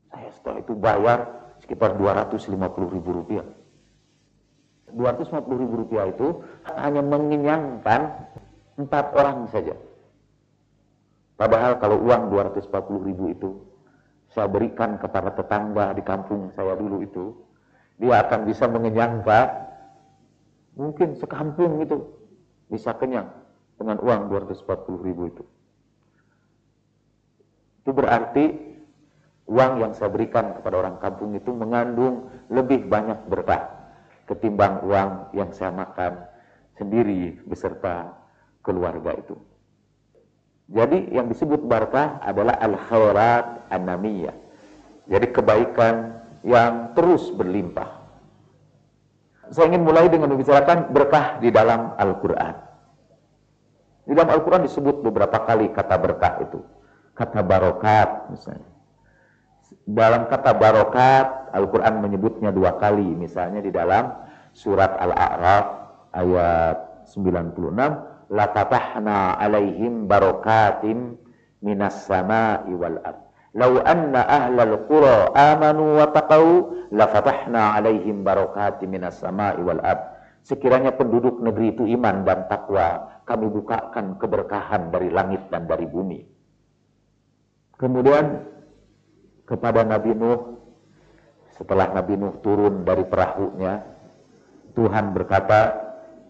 Saya 0.09 0.29
setelah 0.33 0.59
itu 0.61 0.73
bayar 0.77 1.18
sekitar 1.61 1.97
250 1.97 2.57
ribu 2.97 3.11
rupiah. 3.12 3.47
250 4.92 5.62
ribu 5.62 5.75
rupiah 5.85 6.09
itu 6.09 6.45
hanya 6.68 7.01
mengenyangkan 7.01 8.01
empat 8.77 9.05
orang 9.16 9.49
saja. 9.49 9.77
Padahal 11.37 11.81
kalau 11.81 11.97
uang 12.05 12.29
240 12.29 13.09
ribu 13.09 13.25
itu 13.33 13.51
saya 14.33 14.49
berikan 14.49 14.97
kepada 14.97 15.33
tetangga 15.33 15.92
di 15.92 16.01
kampung 16.05 16.53
saya 16.57 16.73
dulu 16.77 17.05
itu 17.05 17.37
dia 18.01 18.25
akan 18.25 18.49
bisa 18.49 18.64
mengenyangkan 18.68 19.72
mungkin 20.77 21.17
sekampung 21.17 21.85
itu 21.85 22.01
bisa 22.73 22.97
kenyang 22.97 23.29
dengan 23.77 24.01
uang 24.01 24.33
240 24.33 25.07
ribu 25.07 25.23
itu 25.29 25.45
itu 27.83 27.91
berarti 27.91 28.45
uang 29.51 29.73
yang 29.83 29.93
saya 29.93 30.09
berikan 30.09 30.55
kepada 30.55 30.79
orang 30.79 30.97
kampung 31.03 31.35
itu 31.35 31.51
mengandung 31.51 32.31
lebih 32.49 32.87
banyak 32.87 33.27
berkah 33.27 33.83
ketimbang 34.31 34.81
uang 34.87 35.35
yang 35.35 35.51
saya 35.51 35.75
makan 35.75 36.25
sendiri 36.79 37.43
beserta 37.45 38.17
keluarga 38.63 39.13
itu. 39.19 39.37
Jadi 40.73 41.13
yang 41.13 41.29
disebut 41.29 41.67
berkah 41.69 42.23
adalah 42.23 42.57
al-khairat 42.63 43.69
an-namiyah. 43.69 44.37
Jadi 45.11 45.27
kebaikan 45.35 46.23
yang 46.47 46.97
terus 46.97 47.29
berlimpah. 47.35 48.02
Saya 49.50 49.74
ingin 49.74 49.83
mulai 49.83 50.07
dengan 50.07 50.31
membicarakan 50.37 50.94
berkah 50.94 51.42
di 51.42 51.50
dalam 51.50 51.98
Al-Quran. 51.98 52.55
Di 54.07 54.12
dalam 54.14 54.31
Al-Quran 54.31 54.66
disebut 54.66 55.02
beberapa 55.02 55.42
kali 55.42 55.70
kata 55.74 55.96
berkah 55.98 56.38
itu 56.42 56.62
kata 57.12 57.40
barokat 57.44 58.33
misalnya. 58.33 58.70
Dalam 59.83 60.28
kata 60.28 60.52
barokat 60.55 61.50
Al-Quran 61.52 62.05
menyebutnya 62.05 62.55
dua 62.55 62.76
kali 62.76 63.09
misalnya 63.18 63.64
di 63.64 63.72
dalam 63.72 64.14
surat 64.52 64.94
Al-A'raf 65.00 65.66
ayat 66.12 67.09
96 67.09 68.33
la 68.33 68.46
fatahna 68.52 69.37
alaihim 69.40 70.07
barokatim 70.09 71.16
minas 71.64 72.05
sama'i 72.05 72.72
wal 72.76 73.00
Lau 73.53 73.85
anna 73.85 74.25
ahlal 74.25 74.88
qura 74.88 75.29
amanu 75.37 76.01
wa 76.01 76.09
taqau 76.09 76.73
la 76.88 77.05
fatahna 77.05 77.77
alaihim 77.77 78.25
barokatim 78.25 78.88
minas 78.88 79.21
sama'i 79.21 79.61
wal 79.61 79.81
ard 79.85 80.12
Sekiranya 80.43 80.99
penduduk 80.99 81.38
negeri 81.38 81.71
itu 81.71 81.87
iman 81.95 82.27
dan 82.27 82.51
takwa, 82.51 83.23
kami 83.23 83.47
bukakan 83.47 84.19
keberkahan 84.19 84.91
dari 84.91 85.07
langit 85.07 85.47
dan 85.55 85.71
dari 85.71 85.87
bumi. 85.87 86.19
Kemudian 87.79 88.43
kepada 89.47 89.87
Nabi 89.87 90.19
Nuh 90.19 90.59
setelah 91.55 91.95
Nabi 91.95 92.19
Nuh 92.19 92.43
turun 92.43 92.83
dari 92.83 93.07
perahunya 93.07 93.87
Tuhan 94.75 95.15
berkata 95.15 95.79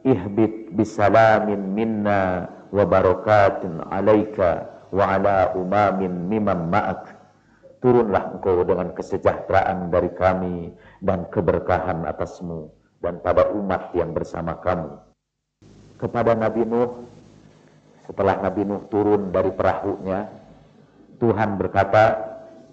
ihbit 0.05 0.77
bisalamin 0.77 1.73
minna 1.73 2.53
wa 2.69 2.85
barakatin 2.85 3.81
alaika 3.89 4.82
wa 4.93 5.17
ala 5.17 5.57
umamin 5.57 6.29
mimam 6.29 6.69
ma'ak 6.69 7.17
turunlah 7.81 8.39
engkau 8.39 8.63
dengan 8.63 8.93
kesejahteraan 8.95 9.91
dari 9.91 10.13
kami 10.15 10.71
dan 11.01 11.27
keberkahan 11.33 12.07
atasmu 12.07 12.71
dan 13.03 13.19
pada 13.25 13.51
umat 13.57 13.91
yang 13.97 14.15
bersama 14.15 14.61
kamu 14.61 15.01
kepada 15.99 16.37
Nabi 16.37 16.63
Nuh 16.69 17.09
setelah 18.07 18.39
Nabi 18.39 18.63
Nuh 18.69 18.87
turun 18.87 19.33
dari 19.33 19.51
perahunya 19.51 20.43
Tuhan 21.23 21.55
berkata, 21.55 22.19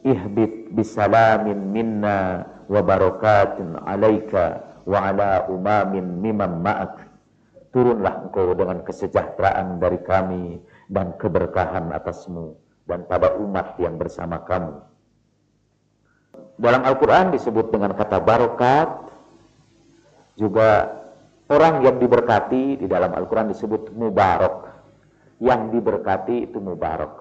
"Ihbit 0.02 0.74
bisalamin 0.74 1.70
minna 1.70 2.50
wa 2.66 2.82
barakatin 2.82 3.78
alaika 3.78 4.82
wa 4.90 5.06
ala 5.06 5.46
umamin 5.54 6.18
mimam 6.18 6.58
ma'ak." 6.66 6.98
Turunlah 7.70 8.26
engkau 8.26 8.58
dengan 8.58 8.82
kesejahteraan 8.82 9.78
dari 9.78 10.02
kami 10.02 10.58
dan 10.90 11.14
keberkahan 11.22 11.94
atasmu 11.94 12.58
dan 12.90 13.06
pada 13.06 13.38
umat 13.38 13.78
yang 13.78 14.02
bersama 14.02 14.42
kamu. 14.42 14.82
Dalam 16.60 16.82
Al-Quran 16.84 17.32
disebut 17.32 17.72
dengan 17.72 17.94
kata 17.94 18.20
barokat, 18.20 18.90
juga 20.36 20.90
orang 21.48 21.86
yang 21.86 22.02
diberkati 22.02 22.82
di 22.82 22.88
dalam 22.90 23.14
Al-Quran 23.14 23.54
disebut 23.54 23.94
mubarak. 23.94 24.82
Yang 25.40 25.80
diberkati 25.80 26.52
itu 26.52 26.60
mubarak. 26.60 27.16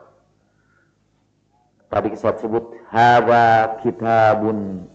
Tadi 1.87 2.19
saya 2.19 2.35
sebut 2.35 2.75
hawa 2.91 3.79
kitabun 3.79 4.91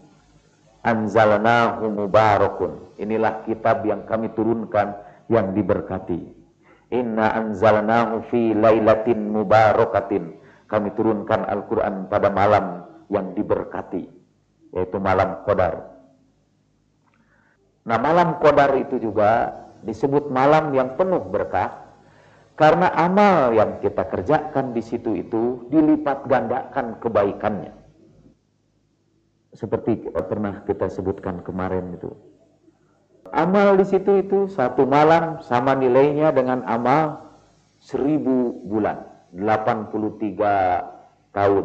anzalnahu 0.84 1.88
mubarakun. 1.88 3.00
Inilah 3.00 3.48
kitab 3.48 3.80
yang 3.88 4.04
kami 4.04 4.28
turunkan 4.36 4.92
yang 5.32 5.56
diberkati. 5.56 6.33
Inna 6.94 7.34
anzalnahu 7.34 8.30
fi 8.30 8.54
lailatin 8.54 9.34
mubarakatin. 9.34 10.38
Kami 10.70 10.94
turunkan 10.94 11.42
Al-Qur'an 11.50 12.06
pada 12.06 12.30
malam 12.30 12.86
yang 13.10 13.34
diberkati, 13.34 14.06
yaitu 14.72 14.96
malam 15.02 15.42
Qadar. 15.42 15.90
Nah, 17.84 17.98
malam 18.00 18.40
Qadar 18.40 18.72
itu 18.78 18.96
juga 19.02 19.52
disebut 19.84 20.32
malam 20.32 20.72
yang 20.72 20.96
penuh 20.96 21.20
berkah 21.28 21.84
karena 22.56 22.88
amal 22.94 23.52
yang 23.52 23.82
kita 23.82 24.08
kerjakan 24.08 24.72
di 24.72 24.80
situ 24.80 25.18
itu 25.18 25.68
dilipat 25.68 26.24
gandakan 26.30 26.96
kebaikannya. 27.02 27.74
Seperti 29.54 30.10
pernah 30.10 30.62
kita 30.66 30.90
sebutkan 30.90 31.42
kemarin 31.42 31.94
itu. 31.94 32.10
Amal 33.34 33.74
di 33.74 33.82
situ 33.82 34.22
itu 34.22 34.46
satu 34.46 34.86
malam 34.86 35.42
sama 35.42 35.74
nilainya 35.74 36.30
dengan 36.30 36.62
amal 36.70 37.34
seribu 37.82 38.62
bulan. 38.62 39.10
83 39.34 41.34
tahun 41.34 41.64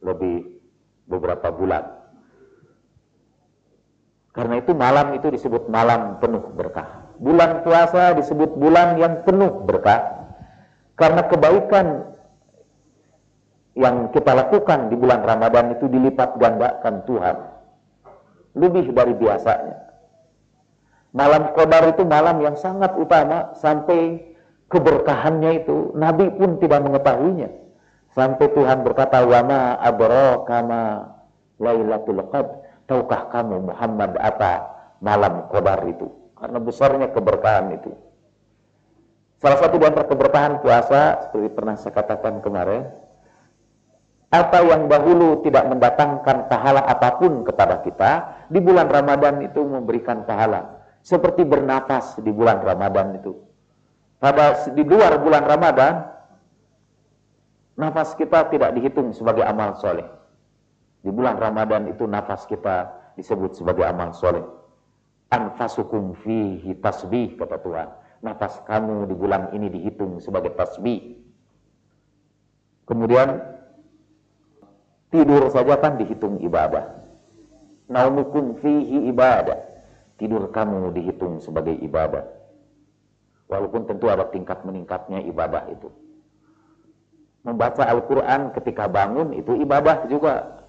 lebih 0.00 0.36
beberapa 1.04 1.52
bulan. 1.52 1.84
Karena 4.32 4.64
itu 4.64 4.72
malam 4.72 5.12
itu 5.12 5.28
disebut 5.28 5.68
malam 5.68 6.16
penuh 6.16 6.40
berkah. 6.56 7.04
Bulan 7.20 7.60
puasa 7.60 8.16
disebut 8.16 8.56
bulan 8.56 8.96
yang 8.96 9.28
penuh 9.28 9.68
berkah 9.68 10.24
karena 10.96 11.28
kebaikan 11.28 12.16
yang 13.76 14.08
kita 14.08 14.32
lakukan 14.32 14.88
di 14.88 14.96
bulan 14.96 15.20
Ramadan 15.20 15.76
itu 15.76 15.84
dilipat 15.84 16.40
gandakan 16.40 17.04
Tuhan 17.04 17.36
lebih 18.56 18.88
dari 18.96 19.12
biasanya. 19.20 19.91
Malam 21.12 21.52
Qadar 21.52 21.92
itu 21.92 22.08
malam 22.08 22.40
yang 22.40 22.56
sangat 22.56 22.96
utama 22.96 23.52
sampai 23.60 24.32
keberkahannya 24.72 25.64
itu 25.64 25.92
Nabi 25.92 26.32
pun 26.32 26.56
tidak 26.56 26.80
mengetahuinya. 26.88 27.52
Sampai 28.16 28.48
Tuhan 28.52 28.84
berkata, 28.84 29.24
"Wa 29.24 29.40
ma 29.44 29.76
kama 30.44 30.82
Lailatul 31.60 32.20
Qadr." 32.32 32.60
Tahukah 32.88 33.28
kamu 33.28 33.72
Muhammad 33.72 34.16
apa 34.20 34.52
malam 35.00 35.48
Qadar 35.52 35.80
itu? 35.88 36.22
karena 36.42 36.58
besarnya 36.58 37.08
keberkahan 37.14 37.70
itu. 37.78 37.94
Salah 39.38 39.62
satu 39.62 39.78
di 39.78 39.86
antara 39.86 40.10
keberkahan 40.10 40.58
puasa 40.58 41.22
seperti 41.22 41.54
pernah 41.54 41.78
saya 41.78 41.94
katakan 41.94 42.42
kemarin 42.42 42.90
apa 44.34 44.58
yang 44.66 44.90
dahulu 44.90 45.46
tidak 45.46 45.70
mendatangkan 45.70 46.50
pahala 46.50 46.82
apa 46.82 47.20
pun 47.22 47.46
kepada 47.46 47.78
kita, 47.86 48.12
di 48.50 48.58
bulan 48.58 48.90
Ramadan 48.90 49.38
itu 49.44 49.62
memberikan 49.62 50.26
pahala. 50.26 50.81
Seperti 51.02 51.42
bernapas 51.42 52.18
di 52.22 52.30
bulan 52.30 52.62
Ramadan 52.62 53.18
itu. 53.18 53.34
Pada 54.22 54.70
di 54.70 54.86
luar 54.86 55.18
bulan 55.18 55.42
Ramadan, 55.42 56.06
nafas 57.74 58.14
kita 58.14 58.46
tidak 58.54 58.70
dihitung 58.78 59.10
sebagai 59.10 59.42
amal 59.42 59.74
soleh. 59.82 60.06
Di 61.02 61.10
bulan 61.10 61.42
Ramadan 61.42 61.90
itu 61.90 62.06
nafas 62.06 62.46
kita 62.46 62.86
disebut 63.18 63.58
sebagai 63.58 63.82
amal 63.82 64.14
soleh. 64.14 64.46
Anfasukum 65.34 66.14
fihi 66.22 66.78
tasbih, 66.78 67.34
kata 67.34 67.58
Tuhan. 67.58 67.88
Nafas 68.22 68.62
kamu 68.62 69.10
di 69.10 69.14
bulan 69.18 69.50
ini 69.50 69.66
dihitung 69.74 70.22
sebagai 70.22 70.54
tasbih. 70.54 71.18
Kemudian 72.86 73.52
Tidur 75.12 75.44
saja 75.52 75.76
kan 75.76 76.00
dihitung 76.00 76.40
ibadah. 76.40 76.88
Naumukum 77.92 78.56
fihi 78.64 79.12
ibadah. 79.12 79.60
Tidur 80.22 80.54
kamu 80.54 80.94
dihitung 80.94 81.42
sebagai 81.42 81.74
ibadah. 81.82 82.22
Walaupun 83.50 83.90
tentu 83.90 84.06
ada 84.06 84.30
tingkat 84.30 84.62
meningkatnya 84.62 85.18
ibadah 85.18 85.66
itu. 85.66 85.90
Membaca 87.42 87.82
Al-Quran 87.82 88.54
ketika 88.54 88.86
bangun 88.86 89.34
itu 89.34 89.58
ibadah 89.58 90.06
juga. 90.06 90.62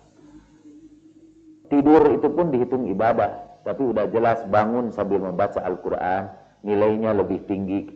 Tidur 1.69 2.17
itu 2.17 2.33
pun 2.33 2.49
dihitung 2.49 2.89
ibadah. 2.89 3.61
Tapi 3.61 3.93
udah 3.93 4.09
jelas 4.09 4.41
bangun 4.49 4.89
sambil 4.89 5.21
membaca 5.21 5.61
Al-Quran, 5.61 6.33
nilainya 6.65 7.13
lebih 7.13 7.45
tinggi, 7.45 7.93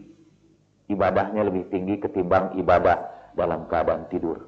ibadahnya 0.93 1.41
lebih 1.41 1.73
tinggi 1.73 1.97
ketimbang 1.97 2.53
ibadah 2.61 3.33
dalam 3.33 3.65
keadaan 3.65 4.05
tidur. 4.13 4.45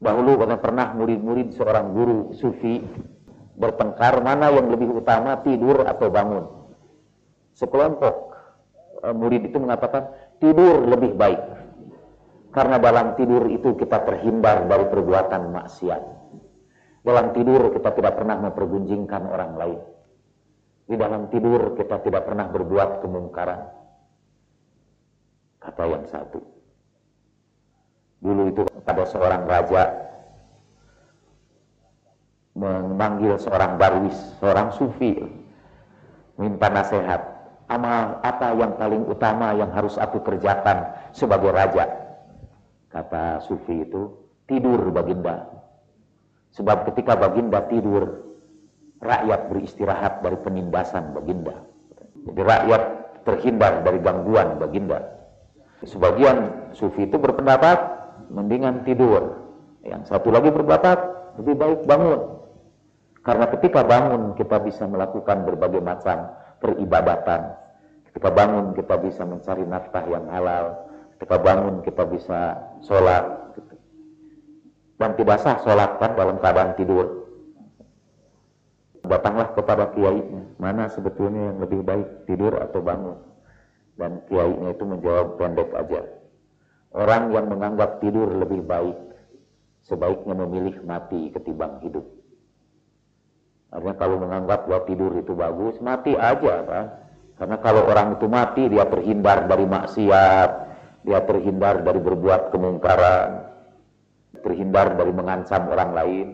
Dahulu 0.00 0.40
pernah 0.56 0.96
murid-murid 0.96 1.52
seorang 1.52 1.92
guru 1.92 2.32
sufi 2.32 2.80
bertengkar 3.60 4.24
mana 4.24 4.48
yang 4.48 4.72
lebih 4.72 5.04
utama 5.04 5.44
tidur 5.44 5.84
atau 5.84 6.08
bangun. 6.08 6.44
Sekelompok 7.52 8.14
eh, 9.04 9.12
murid 9.12 9.52
itu 9.52 9.60
mengatakan 9.60 10.08
tidur 10.40 10.80
lebih 10.88 11.12
baik. 11.12 11.40
Karena 12.50 12.82
dalam 12.82 13.14
tidur 13.14 13.46
itu 13.46 13.78
kita 13.78 14.02
terhindar 14.02 14.66
dari 14.66 14.90
perbuatan 14.90 15.54
maksiat. 15.54 16.02
Dalam 17.06 17.30
tidur 17.30 17.70
kita 17.70 17.94
tidak 17.94 18.18
pernah 18.18 18.42
mempergunjingkan 18.48 19.22
orang 19.28 19.52
lain. 19.54 19.80
Di 20.90 20.98
dalam 20.98 21.30
tidur 21.30 21.78
kita 21.78 22.02
tidak 22.02 22.26
pernah 22.26 22.50
berbuat 22.50 23.06
kemungkaran. 23.06 23.60
Kata 25.62 25.84
yang 25.86 26.04
satu. 26.10 26.42
Dulu 28.18 28.42
itu 28.50 28.66
pada 28.82 29.06
seorang 29.06 29.46
raja 29.46 30.09
memanggil 32.60 33.40
seorang 33.40 33.80
darwis, 33.80 34.16
seorang 34.36 34.68
sufi, 34.76 35.16
minta 36.36 36.68
nasihat. 36.68 37.40
Amal 37.70 38.18
apa 38.26 38.50
yang 38.58 38.74
paling 38.76 39.06
utama 39.06 39.54
yang 39.54 39.70
harus 39.70 39.94
aku 39.96 40.20
kerjakan 40.26 40.90
sebagai 41.14 41.54
raja? 41.54 41.86
Kata 42.90 43.38
sufi 43.46 43.86
itu, 43.86 44.10
tidur 44.50 44.90
baginda. 44.90 45.46
Sebab 46.50 46.90
ketika 46.90 47.14
baginda 47.14 47.62
tidur, 47.70 48.26
rakyat 48.98 49.46
beristirahat 49.54 50.18
dari 50.20 50.34
penindasan 50.42 51.14
baginda. 51.14 51.62
Jadi 52.26 52.40
rakyat 52.42 52.82
terhindar 53.22 53.86
dari 53.86 54.02
gangguan 54.02 54.58
baginda. 54.58 54.98
Sebagian 55.86 56.68
sufi 56.74 57.06
itu 57.06 57.16
berpendapat 57.16 57.78
mendingan 58.34 58.82
tidur. 58.82 59.46
Yang 59.86 60.10
satu 60.10 60.28
lagi 60.34 60.50
berbakat, 60.50 60.98
lebih 61.40 61.54
baik 61.54 61.80
bangun. 61.86 62.39
Karena 63.20 63.46
ketika 63.52 63.84
bangun 63.84 64.32
kita 64.36 64.60
bisa 64.64 64.88
melakukan 64.88 65.44
berbagai 65.44 65.82
macam 65.84 66.32
peribadatan. 66.60 67.52
Ketika 68.10 68.28
bangun 68.32 68.72
kita 68.72 68.96
bisa 68.96 69.22
mencari 69.28 69.64
nafkah 69.68 70.04
yang 70.08 70.24
halal. 70.32 70.88
Ketika 71.16 71.36
bangun 71.36 71.84
kita 71.84 72.04
bisa 72.08 72.56
sholat. 72.84 73.54
Gitu. 73.56 73.74
Dan 74.96 75.16
tidak 75.16 75.40
sah 75.44 75.60
sholat 75.60 76.00
kan 76.00 76.16
dalam 76.16 76.40
keadaan 76.40 76.72
tidur. 76.76 77.28
Datanglah 79.00 79.56
kepada 79.56 79.96
kiai, 79.96 80.20
mana 80.60 80.92
sebetulnya 80.92 81.52
yang 81.52 81.58
lebih 81.64 81.80
baik 81.80 82.28
tidur 82.28 82.60
atau 82.60 82.84
bangun. 82.84 83.18
Dan 83.96 84.20
kiainya 84.28 84.76
itu 84.76 84.84
menjawab 84.84 85.40
pendek 85.40 85.72
aja 85.76 86.20
Orang 86.90 87.30
yang 87.30 87.46
menganggap 87.46 88.02
tidur 88.02 88.26
lebih 88.34 88.66
baik, 88.66 88.98
sebaiknya 89.86 90.34
memilih 90.34 90.82
mati 90.82 91.30
ketimbang 91.30 91.78
hidup. 91.86 92.02
Artinya 93.70 93.96
kalau 93.96 94.16
menganggap 94.18 94.66
bahwa 94.66 94.82
tidur 94.86 95.12
itu 95.14 95.32
bagus, 95.38 95.78
mati 95.78 96.18
aja 96.18 96.54
kan. 96.66 96.86
Karena 97.38 97.56
kalau 97.62 97.86
orang 97.86 98.18
itu 98.18 98.26
mati, 98.26 98.66
dia 98.66 98.84
terhindar 98.90 99.46
dari 99.46 99.64
maksiat, 99.64 100.50
dia 101.06 101.20
terhindar 101.24 101.80
dari 101.80 102.00
berbuat 102.02 102.52
kemungkaran, 102.52 103.48
terhindar 104.42 104.98
dari 104.98 105.12
mengancam 105.14 105.70
orang 105.70 105.90
lain. 105.96 106.26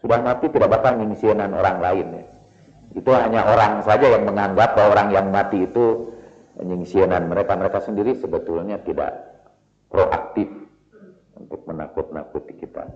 Sudah 0.00 0.24
mati 0.24 0.48
tidak 0.48 0.72
bakal 0.72 0.96
mengisienan 0.96 1.52
orang 1.52 1.78
lain. 1.78 2.06
Ya. 2.16 2.24
Itu 2.96 3.10
hanya 3.14 3.46
orang 3.46 3.84
saja 3.86 4.10
yang 4.10 4.26
menganggap 4.26 4.74
bahwa 4.74 4.98
orang 4.98 5.08
yang 5.14 5.28
mati 5.30 5.68
itu 5.68 6.10
penyingsianan 6.58 7.30
mereka 7.30 7.54
mereka 7.54 7.78
sendiri 7.84 8.18
sebetulnya 8.18 8.82
tidak 8.82 9.14
proaktif 9.86 10.50
untuk 11.38 11.60
menakut-nakuti 11.70 12.58
kita. 12.58 12.90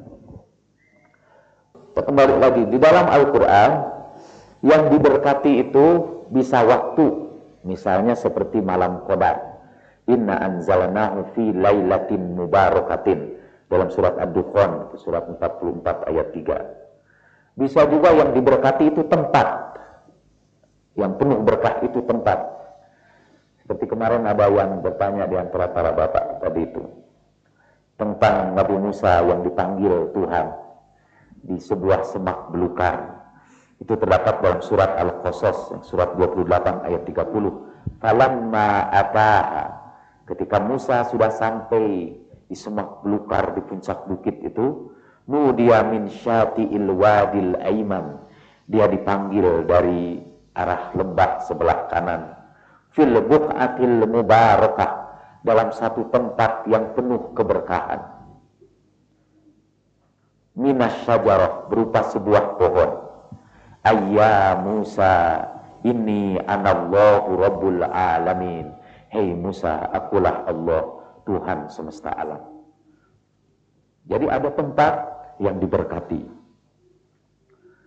Kembali 1.95 2.43
lagi 2.43 2.67
di 2.67 2.79
dalam 2.83 3.07
Al-Quran 3.07 3.71
yang 4.67 4.91
diberkati 4.91 5.63
itu 5.63 5.87
bisa 6.27 6.67
waktu, 6.67 7.07
misalnya 7.63 8.19
seperti 8.19 8.59
malam 8.59 9.07
Qadar. 9.07 9.63
Inna 10.11 10.43
anzalnahu 10.43 11.39
fi 11.39 11.55
lailatin 11.55 12.35
mubarakatin 12.35 13.39
dalam 13.71 13.95
surat 13.95 14.19
Ad-Dukhan 14.19 14.99
surat 14.99 15.23
44 15.39 16.11
ayat 16.11 16.35
3. 16.35 17.63
Bisa 17.63 17.87
juga 17.87 18.11
yang 18.11 18.35
diberkati 18.35 18.91
itu 18.91 19.07
tempat. 19.07 19.79
Yang 20.99 21.13
penuh 21.23 21.47
berkah 21.47 21.79
itu 21.87 22.03
tempat. 22.11 22.43
Seperti 23.63 23.87
kemarin 23.87 24.27
ada 24.27 24.51
yang 24.51 24.83
bertanya 24.83 25.31
di 25.31 25.39
antara 25.39 25.71
para 25.71 25.95
bapak 25.95 26.43
tadi 26.43 26.67
itu 26.67 26.83
tentang 27.95 28.59
Nabi 28.59 28.83
Musa 28.83 29.23
yang 29.23 29.47
dipanggil 29.47 30.11
Tuhan 30.11 30.64
di 31.45 31.61
sebuah 31.61 32.09
semak 32.09 32.51
belukar. 32.51 33.25
Itu 33.79 34.01
terdapat 34.01 34.41
dalam 34.41 34.61
surat 34.65 34.97
Al-Qasas, 34.97 35.85
surat 35.85 36.17
28 36.17 36.89
ayat 36.89 37.03
30. 37.05 38.01
Falamma 38.01 38.89
ataha, 38.89 39.65
ketika 40.25 40.57
Musa 40.63 41.05
sudah 41.09 41.29
sampai 41.29 42.17
di 42.49 42.57
semak 42.57 43.05
belukar 43.05 43.53
di 43.53 43.61
puncak 43.61 44.09
bukit 44.09 44.41
itu, 44.41 44.89
nudiya 45.29 45.85
min 45.85 46.09
syati'il 46.09 46.89
wadil 46.89 47.61
aiman. 47.61 48.25
Dia 48.65 48.89
dipanggil 48.89 49.69
dari 49.69 50.25
arah 50.57 50.97
lembah 50.97 51.45
sebelah 51.45 51.93
kanan 51.93 52.45
fil 52.95 53.19
buq'atil 53.27 54.07
mubarakah 54.07 54.91
dalam 55.45 55.75
satu 55.75 56.09
tempat 56.09 56.65
yang 56.71 56.95
penuh 56.97 57.35
keberkahan. 57.37 58.01
Minas 60.55 61.03
syajarah 61.03 61.67
berupa 61.67 62.07
sebuah 62.15 62.57
pohon. 62.59 62.91
Ayya 63.85 64.59
Musa, 64.63 65.43
ini 65.83 66.39
anallahu 66.47 67.37
rabbul 67.37 67.83
alamin. 67.85 68.71
Hei 69.11 69.35
Musa, 69.35 69.91
akulah 69.91 70.47
Allah, 70.47 70.83
Tuhan 71.27 71.69
semesta 71.71 72.15
alam. 72.15 72.43
Jadi 74.07 74.27
ada 74.31 74.51
tempat 74.55 74.95
yang 75.43 75.59
diberkati. 75.59 76.23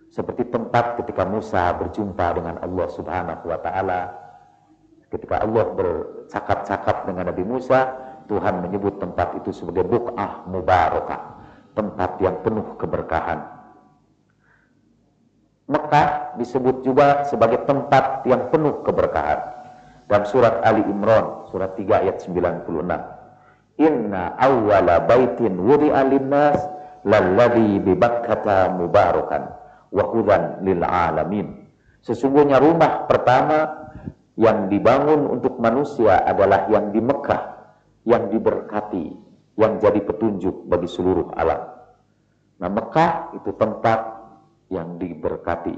Seperti 0.08 0.48
tempat 0.48 1.00
ketika 1.00 1.24
Musa 1.24 1.72
berjumpa 1.76 2.26
dengan 2.36 2.56
Allah 2.64 2.86
Subhanahu 2.90 3.44
wa 3.44 3.58
taala 3.60 4.00
Ketika 5.08 5.40
Allah 5.40 5.64
bercakap-cakap 5.72 7.08
dengan 7.08 7.32
Nabi 7.32 7.40
Musa, 7.40 7.96
Tuhan 8.28 8.60
menyebut 8.60 9.00
tempat 9.00 9.40
itu 9.40 9.56
sebagai 9.56 9.88
buk'ah 9.88 10.44
mubarakah, 10.44 11.37
tempat 11.78 12.18
yang 12.18 12.42
penuh 12.42 12.74
keberkahan. 12.74 13.38
Mekah 15.70 16.34
disebut 16.34 16.82
juga 16.82 17.22
sebagai 17.30 17.62
tempat 17.62 18.26
yang 18.26 18.50
penuh 18.50 18.82
keberkahan. 18.82 19.38
Dalam 20.10 20.24
surat 20.26 20.64
Ali 20.66 20.82
Imran, 20.82 21.46
surat 21.52 21.78
3 21.78 22.02
ayat 22.02 22.18
96. 22.24 22.66
Inna 23.78 24.34
awwala 24.34 25.06
baitin 25.06 25.54
wuri'a 25.54 26.02
linnas 26.08 26.58
lalladhi 27.06 27.78
bibakkata 27.78 28.74
mubarakan 28.74 29.54
wa 29.94 30.04
hudan 30.10 30.64
lil 30.66 30.82
alamin. 30.82 31.68
Sesungguhnya 32.02 32.58
rumah 32.58 33.06
pertama 33.06 33.92
yang 34.40 34.72
dibangun 34.72 35.28
untuk 35.28 35.60
manusia 35.60 36.24
adalah 36.24 36.66
yang 36.72 36.90
di 36.90 37.04
Mekah, 37.04 37.42
yang 38.08 38.32
diberkati, 38.32 39.27
yang 39.58 39.82
jadi 39.82 39.98
petunjuk 40.00 40.70
bagi 40.70 40.86
seluruh 40.86 41.34
alam. 41.34 41.66
Nah 42.62 42.70
Mekah 42.70 43.34
itu 43.34 43.50
tempat 43.58 44.00
yang 44.70 44.96
diberkati. 45.02 45.76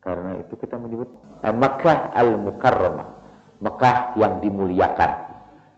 Karena 0.00 0.40
itu 0.40 0.56
kita 0.56 0.80
menyebut 0.80 1.12
Mekah 1.44 2.16
al-Mukarramah. 2.16 3.08
Mekah 3.60 4.16
yang 4.16 4.40
dimuliakan. 4.40 5.12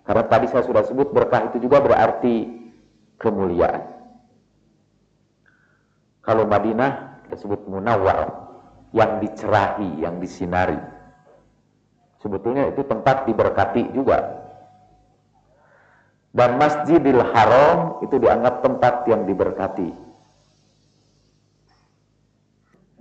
Karena 0.07 0.25
tadi 0.31 0.47
saya 0.47 0.63
sudah 0.63 0.87
sebut 0.87 1.11
berkah 1.11 1.51
itu 1.51 1.59
juga 1.59 1.83
berarti 1.83 2.47
kemuliaan. 3.19 3.83
Kalau 6.21 6.47
Madinah 6.47 7.25
kita 7.27 7.37
sebut 7.41 7.67
munawwar, 7.67 8.51
yang 8.91 9.23
dicerahi, 9.23 10.03
yang 10.03 10.19
disinari. 10.19 10.79
Sebetulnya 12.21 12.69
itu 12.69 12.85
tempat 12.85 13.25
diberkati 13.25 13.95
juga. 13.97 14.50
Dan 16.31 16.63
Masjidil 16.63 17.23
Haram 17.35 17.99
itu 18.07 18.15
dianggap 18.23 18.63
tempat 18.63 18.95
yang 19.11 19.27
diberkati. 19.27 19.91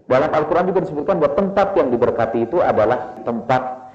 Dalam 0.09 0.33
Al-Quran 0.33 0.73
juga 0.73 0.81
disebutkan 0.81 1.21
bahwa 1.21 1.37
tempat 1.37 1.77
yang 1.77 1.93
diberkati 1.93 2.49
itu 2.49 2.57
adalah 2.57 3.21
tempat 3.21 3.93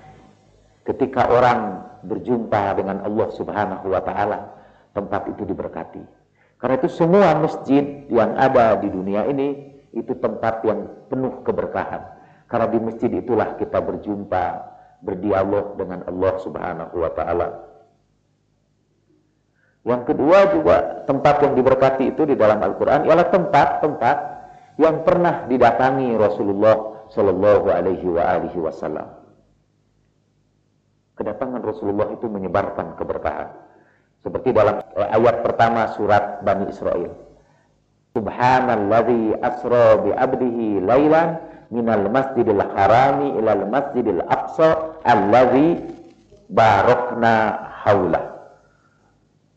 ketika 0.86 1.26
orang 1.26 1.82
berjumpa 2.06 2.78
dengan 2.78 3.02
Allah 3.02 3.28
Subhanahu 3.34 3.90
wa 3.90 3.98
taala, 3.98 4.54
tempat 4.94 5.34
itu 5.34 5.42
diberkati. 5.42 6.06
Karena 6.62 6.78
itu 6.78 6.86
semua 6.94 7.34
masjid 7.34 8.06
yang 8.06 8.38
ada 8.38 8.78
di 8.78 8.86
dunia 8.94 9.26
ini 9.26 9.74
itu 9.90 10.14
tempat 10.22 10.62
yang 10.62 10.86
penuh 11.10 11.42
keberkahan. 11.42 12.06
Karena 12.46 12.70
di 12.70 12.78
masjid 12.78 13.10
itulah 13.10 13.58
kita 13.58 13.82
berjumpa, 13.82 14.44
berdialog 15.02 15.74
dengan 15.74 16.06
Allah 16.06 16.34
Subhanahu 16.38 16.94
wa 16.94 17.10
taala. 17.10 17.73
Yang 19.84 20.02
kedua 20.12 20.38
juga 20.48 20.76
tempat 21.04 21.44
yang 21.44 21.52
diberkati 21.52 22.16
itu 22.16 22.24
di 22.24 22.32
dalam 22.32 22.56
Al-Qur'an 22.56 23.04
ialah 23.04 23.28
tempat-tempat 23.28 24.16
yang 24.80 25.04
pernah 25.04 25.44
didatangi 25.44 26.16
Rasulullah 26.16 27.06
Shallallahu 27.12 27.68
alaihi 27.68 28.08
wasallam. 28.58 29.06
Kedatangan 31.14 31.62
Rasulullah 31.62 32.10
itu 32.10 32.26
menyebarkan 32.26 32.98
keberkahan. 32.98 33.54
Seperti 34.24 34.56
dalam 34.56 34.82
ayat 34.96 35.44
pertama 35.44 35.92
surat 35.94 36.40
Bani 36.42 36.72
Israel. 36.72 37.12
Subhanalladzi 38.16 39.36
asra 39.44 40.00
bi 40.00 40.10
abdihi 40.16 40.80
lailan 40.80 41.38
minal 41.68 42.08
masjidil 42.08 42.62
harami 42.72 43.36
ilal 43.36 43.68
masjidil 43.68 44.24
aqsa 44.26 44.96
alladzi 45.06 45.86
barokna 46.50 47.68
haulah. 47.84 48.33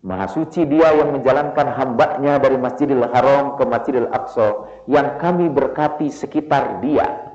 Maha 0.05 0.29
suci 0.29 0.63
dia 0.69 0.93
yang 0.93 1.15
menjalankan 1.15 1.73
hambanya 1.73 2.38
dari 2.38 2.55
Masjidil 2.55 3.01
Haram 3.10 3.57
ke 3.57 3.63
Masjidil 3.65 4.10
Aqsa 4.13 4.69
yang 4.86 5.17
kami 5.17 5.49
berkati 5.49 6.13
sekitar 6.13 6.79
dia. 6.86 7.33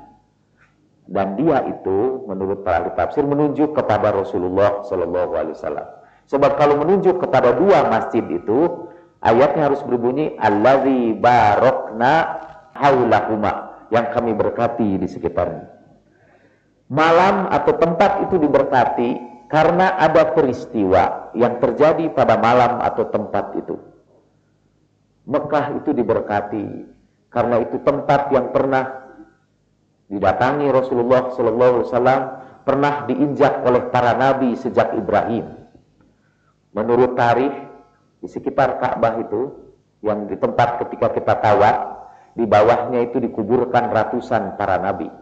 Dan 1.03 1.35
dia 1.35 1.59
itu 1.67 2.23
menurut 2.25 2.63
para 2.63 2.79
ahli 2.79 2.95
tafsir 2.95 3.27
menunjuk 3.27 3.75
kepada 3.75 4.15
Rasulullah 4.15 4.87
Shallallahu 4.87 5.31
Alaihi 5.35 5.55
Wasallam. 5.59 5.87
Sebab 6.31 6.51
kalau 6.55 6.79
menunjuk 6.79 7.19
kepada 7.19 7.51
dua 7.51 7.91
masjid 7.91 8.23
itu 8.23 8.87
Ayatnya 9.23 9.71
harus 9.71 9.79
berbunyi 9.87 10.35
allazi 10.35 11.15
barokna 11.15 12.43
haulahuma 12.75 13.87
yang 13.87 14.11
kami 14.11 14.35
berkati 14.35 14.99
di 14.99 15.07
sekitarnya. 15.07 15.63
Malam 16.91 17.47
atau 17.47 17.71
tempat 17.79 18.27
itu 18.27 18.35
diberkati 18.35 19.09
karena 19.53 20.01
ada 20.01 20.33
peristiwa 20.33 21.29
yang 21.37 21.61
terjadi 21.61 22.09
pada 22.09 22.41
malam 22.41 22.81
atau 22.81 23.05
tempat 23.05 23.53
itu. 23.53 23.77
Mekah 25.29 25.77
itu 25.77 25.93
diberkati 25.93 26.89
karena 27.29 27.61
itu 27.61 27.77
tempat 27.85 28.33
yang 28.33 28.49
pernah 28.49 29.13
didatangi 30.09 30.73
Rasulullah 30.73 31.37
Sallallahu 31.37 31.69
Alaihi 31.69 31.85
Wasallam 31.85 32.21
pernah 32.65 32.93
diinjak 33.05 33.61
oleh 33.61 33.93
para 33.93 34.17
nabi 34.17 34.57
sejak 34.57 34.97
Ibrahim. 34.97 35.45
Menurut 36.73 37.13
tarikh 37.13 37.53
di 38.25 38.27
sekitar 38.33 38.81
Ka'bah 38.81 39.21
itu 39.21 39.53
yang 40.01 40.25
di 40.25 40.33
tempat 40.33 40.81
ketika 40.81 41.13
kita 41.13 41.37
tawaf 41.37 42.09
di 42.33 42.49
bawahnya 42.49 43.05
itu 43.05 43.21
dikuburkan 43.21 43.93
ratusan 43.93 44.57
para 44.57 44.81
nabi 44.81 45.13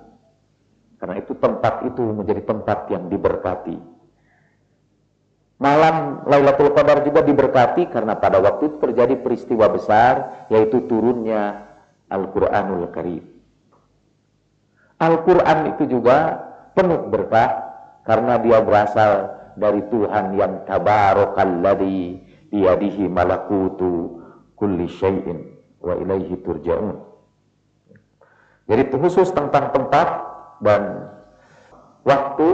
karena 1.04 1.20
itu 1.20 1.36
tempat 1.36 1.84
itu 1.84 2.00
menjadi 2.00 2.48
tempat 2.48 2.88
yang 2.88 3.12
diberkati 3.12 4.01
malam 5.62 6.26
Lailatul 6.26 6.74
Qadar 6.74 7.06
juga 7.06 7.22
diberkati 7.22 7.94
karena 7.94 8.18
pada 8.18 8.42
waktu 8.42 8.74
itu 8.74 8.78
terjadi 8.82 9.22
peristiwa 9.22 9.70
besar 9.70 10.48
yaitu 10.50 10.90
turunnya 10.90 11.70
Al-Quranul 12.10 12.90
Karim 12.90 13.32
Al-Quran 15.02 15.74
itu 15.74 15.98
juga 15.98 16.46
penuh 16.78 17.10
berkah 17.10 17.74
karena 18.06 18.38
dia 18.38 18.62
berasal 18.62 19.34
dari 19.58 19.82
Tuhan 19.90 20.38
yang 20.38 20.62
tabarakalladzi 20.70 22.22
biyadihi 22.54 23.10
malakutu 23.10 24.22
kulli 24.54 24.86
syai'in 24.86 25.58
wa 25.82 25.98
ilaihi 25.98 26.38
turja'un. 26.46 27.02
Jadi 28.70 28.94
khusus 28.94 29.34
tentang 29.34 29.74
tempat 29.74 30.08
dan 30.62 31.10
waktu 32.06 32.48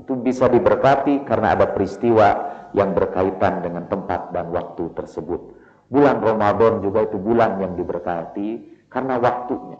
itu 0.00 0.12
bisa 0.16 0.48
diberkati 0.48 1.28
karena 1.28 1.52
ada 1.52 1.68
peristiwa 1.70 2.28
yang 2.72 2.96
berkaitan 2.96 3.60
dengan 3.60 3.84
tempat 3.86 4.32
dan 4.32 4.48
waktu 4.48 4.88
tersebut. 4.96 5.60
Bulan 5.90 6.22
Ramadan 6.22 6.80
juga 6.80 7.04
itu 7.04 7.18
bulan 7.18 7.58
yang 7.60 7.74
diberkati 7.76 8.48
karena 8.88 9.18
waktunya. 9.18 9.78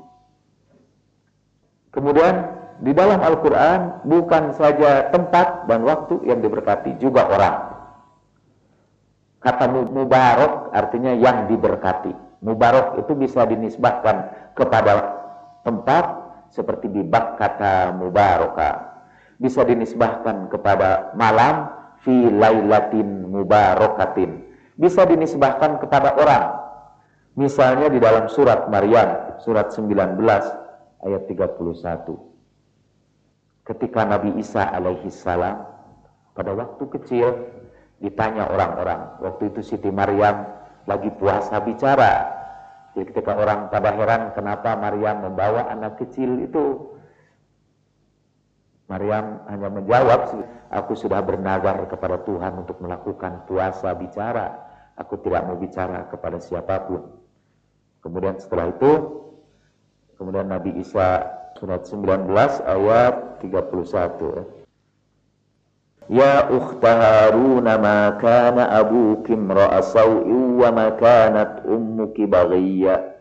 Kemudian 1.91 2.35
di 2.81 2.93
dalam 2.97 3.21
Al-Quran 3.21 4.07
bukan 4.09 4.57
saja 4.57 5.13
tempat 5.13 5.69
dan 5.71 5.85
waktu 5.87 6.23
yang 6.27 6.41
diberkati, 6.41 6.97
juga 6.99 7.29
orang. 7.29 7.57
Kata 9.41 9.65
mubarak 9.69 10.75
artinya 10.75 11.17
yang 11.17 11.49
diberkati. 11.49 12.13
Mubarak 12.41 13.01
itu 13.01 13.13
bisa 13.17 13.45
dinisbahkan 13.45 14.17
kepada 14.57 14.93
tempat 15.65 16.05
seperti 16.51 16.91
di 16.91 17.03
bak 17.05 17.39
kata 17.39 17.95
mubaraka. 17.95 18.90
Bisa 19.41 19.65
dinisbahkan 19.65 20.53
kepada 20.53 21.17
malam 21.17 21.73
fi 22.05 22.13
lailatin 22.13 23.25
mubarakatin. 23.25 24.45
Bisa 24.77 25.09
dinisbahkan 25.09 25.81
kepada 25.81 26.13
orang. 26.21 26.45
Misalnya 27.41 27.89
di 27.89 27.97
dalam 27.97 28.29
surat 28.29 28.69
Maryam, 28.69 29.41
surat 29.41 29.73
19 29.73 30.21
ayat 31.01 31.23
31. 31.25 32.21
Ketika 33.65 34.01
Nabi 34.05 34.37
Isa 34.37 34.67
alaihi 34.67 35.09
salam 35.09 35.65
pada 36.37 36.53
waktu 36.53 36.85
kecil 36.99 37.29
ditanya 38.01 38.49
orang-orang. 38.49 39.21
Waktu 39.21 39.53
itu 39.55 39.61
Siti 39.63 39.93
Maryam 39.93 40.49
lagi 40.89 41.13
puasa 41.21 41.61
bicara. 41.63 42.41
Jadi 42.97 43.15
ketika 43.15 43.39
orang 43.39 43.71
pada 43.71 43.95
heran 43.95 44.35
kenapa 44.35 44.75
Maryam 44.75 45.23
membawa 45.23 45.71
anak 45.71 46.03
kecil 46.03 46.43
itu. 46.43 46.90
Maryam 48.90 49.42
hanya 49.50 49.70
menjawab, 49.74 50.46
aku 50.70 50.94
sudah 50.94 51.18
bernazar 51.26 51.90
kepada 51.90 52.22
Tuhan 52.22 52.62
untuk 52.62 52.78
melakukan 52.86 53.50
puasa 53.50 53.98
bicara. 53.98 54.62
Aku 54.96 55.18
tidak 55.26 55.50
mau 55.50 55.58
bicara 55.58 56.06
kepada 56.08 56.38
siapapun. 56.38 57.10
Kemudian 58.06 58.38
setelah 58.38 58.70
itu, 58.70 58.92
kemudian 60.22 60.48
Nabi 60.48 60.78
Isa 60.78 61.26
surat 61.58 61.90
19 61.90 62.30
ayat 62.62 63.42
31. 63.42 64.66
يا 66.10 66.58
أخت 66.58 66.86
هارون 66.86 67.66
ما 67.66 68.10
كان 68.22 68.60
أبوك 68.60 69.26
امرأ 69.32 69.82
سوء 69.82 70.28
وما 70.62 70.90
كانت 70.90 71.66
أمك 71.66 72.22
بغيا 72.22 73.16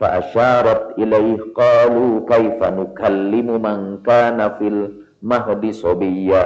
فأشارت 0.00 0.98
إليه 0.98 1.38
قالوا 1.56 2.20
كيف 2.28 2.60
نكلم 2.62 3.48
من 3.62 4.02
كان 4.02 4.38
في 4.58 4.88
mahdi 5.23 5.73
sobiya. 5.73 6.45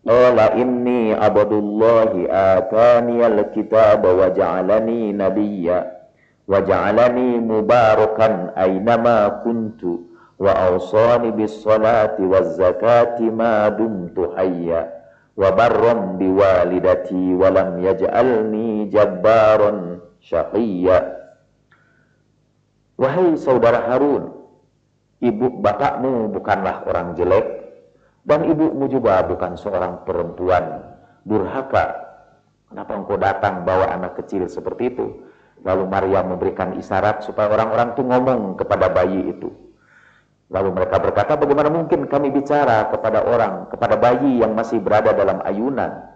Qala 0.00 0.56
inni 0.56 1.12
abadullahi 1.12 2.30
atani 2.30 3.20
al-kitab 3.20 4.00
wa 4.02 4.32
ja'alani 4.32 5.12
nabiyya. 5.12 5.84
Wa 6.48 6.64
ja'alani 6.64 7.38
mubarakan 7.44 8.56
aynama 8.56 9.44
kuntu. 9.44 10.08
Wa 10.40 10.72
awsani 10.72 11.36
bis 11.36 11.52
salati 11.60 12.24
waz 12.24 12.56
zakati 12.56 13.28
ma 13.28 13.68
dumtu 13.68 14.32
hayya. 14.34 14.88
Wa 15.36 15.52
barram 15.52 16.16
bi 16.16 16.32
walidati 16.32 17.36
wa 17.36 17.52
lam 17.52 17.76
yaj'alni 17.84 18.88
jabbaran 18.88 20.00
syaqiyya 20.24 21.20
Wahai 23.00 23.32
saudara 23.40 23.88
Harun, 23.88 24.28
ibu 25.24 25.48
bapakmu 25.64 26.28
bukanlah 26.36 26.84
orang 26.84 27.16
jelek, 27.16 27.59
dan 28.30 28.46
ibumu 28.46 28.86
juga 28.86 29.26
bukan 29.26 29.58
seorang 29.58 30.06
perempuan 30.06 30.86
durhaka. 31.26 31.98
Kenapa 32.70 32.92
engkau 32.94 33.18
datang 33.18 33.66
bawa 33.66 33.90
anak 33.90 34.22
kecil 34.22 34.46
seperti 34.46 34.94
itu? 34.94 35.26
Lalu 35.66 35.90
Maria 35.90 36.22
memberikan 36.22 36.78
isyarat 36.78 37.26
supaya 37.26 37.50
orang-orang 37.50 37.98
itu 37.98 38.02
ngomong 38.06 38.40
kepada 38.54 38.86
bayi 38.86 39.34
itu. 39.34 39.50
Lalu 40.46 40.70
mereka 40.78 41.02
berkata, 41.02 41.34
bagaimana 41.34 41.74
mungkin 41.74 42.06
kami 42.06 42.30
bicara 42.30 42.86
kepada 42.94 43.26
orang, 43.26 43.66
kepada 43.66 43.98
bayi 43.98 44.38
yang 44.38 44.54
masih 44.54 44.78
berada 44.78 45.10
dalam 45.10 45.42
ayunan? 45.42 46.06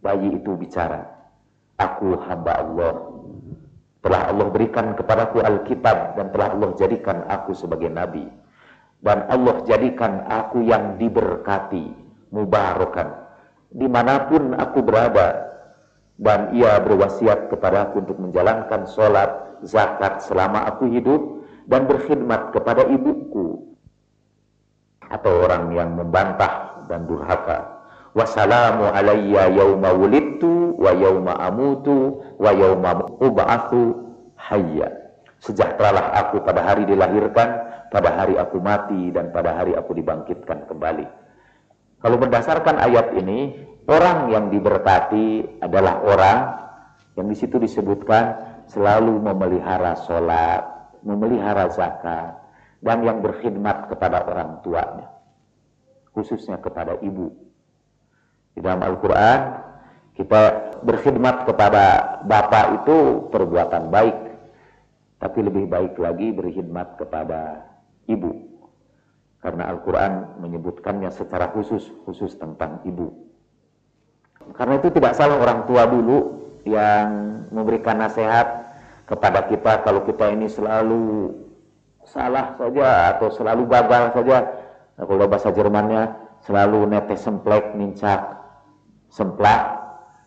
Bayi 0.00 0.32
itu 0.32 0.56
bicara, 0.56 1.04
aku 1.76 2.16
hamba 2.24 2.64
Allah. 2.64 2.92
Telah 4.00 4.32
Allah 4.32 4.48
berikan 4.48 4.96
kepadaku 4.96 5.44
Alkitab 5.44 6.16
dan 6.16 6.32
telah 6.32 6.56
Allah 6.56 6.72
jadikan 6.80 7.28
aku 7.28 7.52
sebagai 7.52 7.92
nabi. 7.92 8.24
Dan 8.98 9.30
Allah 9.30 9.62
jadikan 9.62 10.26
aku 10.26 10.66
yang 10.66 10.98
diberkati, 10.98 11.94
mubarakan. 12.34 13.14
Di 13.70 13.86
mana 13.86 14.26
pun 14.26 14.58
aku 14.58 14.82
berada, 14.82 15.48
dan 16.18 16.50
ia 16.50 16.82
berwasiat 16.82 17.46
kepadaku 17.46 18.02
untuk 18.02 18.18
menjalankan 18.18 18.90
sholat, 18.90 19.62
zakat 19.62 20.18
selama 20.26 20.66
aku 20.66 20.90
hidup 20.90 21.46
dan 21.70 21.86
berkhidmat 21.86 22.50
kepada 22.50 22.90
ibuku 22.90 23.62
atau 25.08 25.32
orang 25.46 25.72
yang 25.72 25.94
membantah 25.94 26.84
dan 26.90 27.06
durhaka. 27.06 27.78
Wassalamu 28.16 28.88
alayya 28.90 29.52
yawma 29.52 29.94
wulidtu 29.94 30.74
wa 30.74 30.90
yawma 30.90 31.38
amutu 31.38 32.18
wa 32.40 32.50
yawma 32.50 33.06
ub'athu 33.22 33.94
hayya. 34.34 34.90
Sejahteralah 35.38 36.18
aku 36.18 36.42
pada 36.42 36.66
hari 36.66 36.82
dilahirkan, 36.82 37.67
pada 37.88 38.14
hari 38.14 38.36
aku 38.36 38.60
mati 38.60 39.10
dan 39.12 39.32
pada 39.32 39.56
hari 39.58 39.72
aku 39.74 39.96
dibangkitkan 39.96 40.68
kembali. 40.68 41.06
Kalau 41.98 42.16
berdasarkan 42.20 42.78
ayat 42.78 43.16
ini, 43.18 43.68
Orang 43.88 44.28
yang 44.28 44.52
diberkati 44.52 45.56
adalah 45.64 46.04
orang 46.04 46.40
yang 47.16 47.24
di 47.24 47.32
situ 47.32 47.56
disebutkan 47.56 48.36
selalu 48.68 49.16
memelihara 49.16 49.96
sholat, 50.04 50.92
memelihara 51.00 51.72
zakat, 51.72 52.36
dan 52.84 53.00
yang 53.00 53.24
berkhidmat 53.24 53.88
kepada 53.88 54.28
orang 54.28 54.60
tuanya, 54.60 55.08
khususnya 56.12 56.60
kepada 56.60 57.00
ibu. 57.00 57.32
Di 58.52 58.60
dalam 58.60 58.84
Al-Quran, 58.84 59.40
kita 60.20 60.42
berkhidmat 60.84 61.48
kepada 61.48 61.84
bapak 62.28 62.84
itu 62.84 63.24
perbuatan 63.32 63.88
baik, 63.88 64.16
tapi 65.16 65.38
lebih 65.48 65.64
baik 65.64 65.96
lagi 65.96 66.28
berkhidmat 66.36 67.00
kepada 67.00 67.67
ibu. 68.08 68.48
Karena 69.38 69.70
Al-Quran 69.70 70.42
menyebutkannya 70.42 71.14
secara 71.14 71.54
khusus, 71.54 71.86
khusus 72.02 72.34
tentang 72.34 72.82
ibu. 72.82 73.14
Karena 74.56 74.80
itu 74.80 74.90
tidak 74.90 75.14
salah 75.14 75.38
orang 75.38 75.68
tua 75.68 75.86
dulu 75.86 76.18
yang 76.66 77.44
memberikan 77.54 78.02
nasihat 78.02 78.66
kepada 79.06 79.46
kita 79.46 79.86
kalau 79.86 80.02
kita 80.04 80.34
ini 80.34 80.50
selalu 80.50 81.32
salah 82.08 82.56
saja 82.56 83.14
atau 83.14 83.28
selalu 83.30 83.62
gagal 83.68 84.04
saja. 84.16 84.38
Kalau 84.98 85.30
bahasa 85.30 85.54
Jermannya 85.54 86.10
selalu 86.42 86.90
netes 86.90 87.22
semplek, 87.22 87.78
nincak, 87.78 88.34
semplak. 89.12 89.78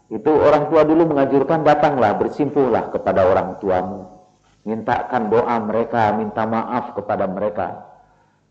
Itu 0.08 0.32
orang 0.32 0.72
tua 0.72 0.88
dulu 0.88 1.12
mengajarkan 1.12 1.68
datanglah 1.68 2.16
bersimpuhlah 2.16 2.92
kepada 2.92 3.28
orang 3.28 3.60
tuamu. 3.60 4.21
Mintakan 4.62 5.34
doa 5.34 5.58
mereka, 5.62 6.14
minta 6.14 6.46
maaf 6.46 6.94
kepada 6.94 7.26
mereka. 7.26 7.82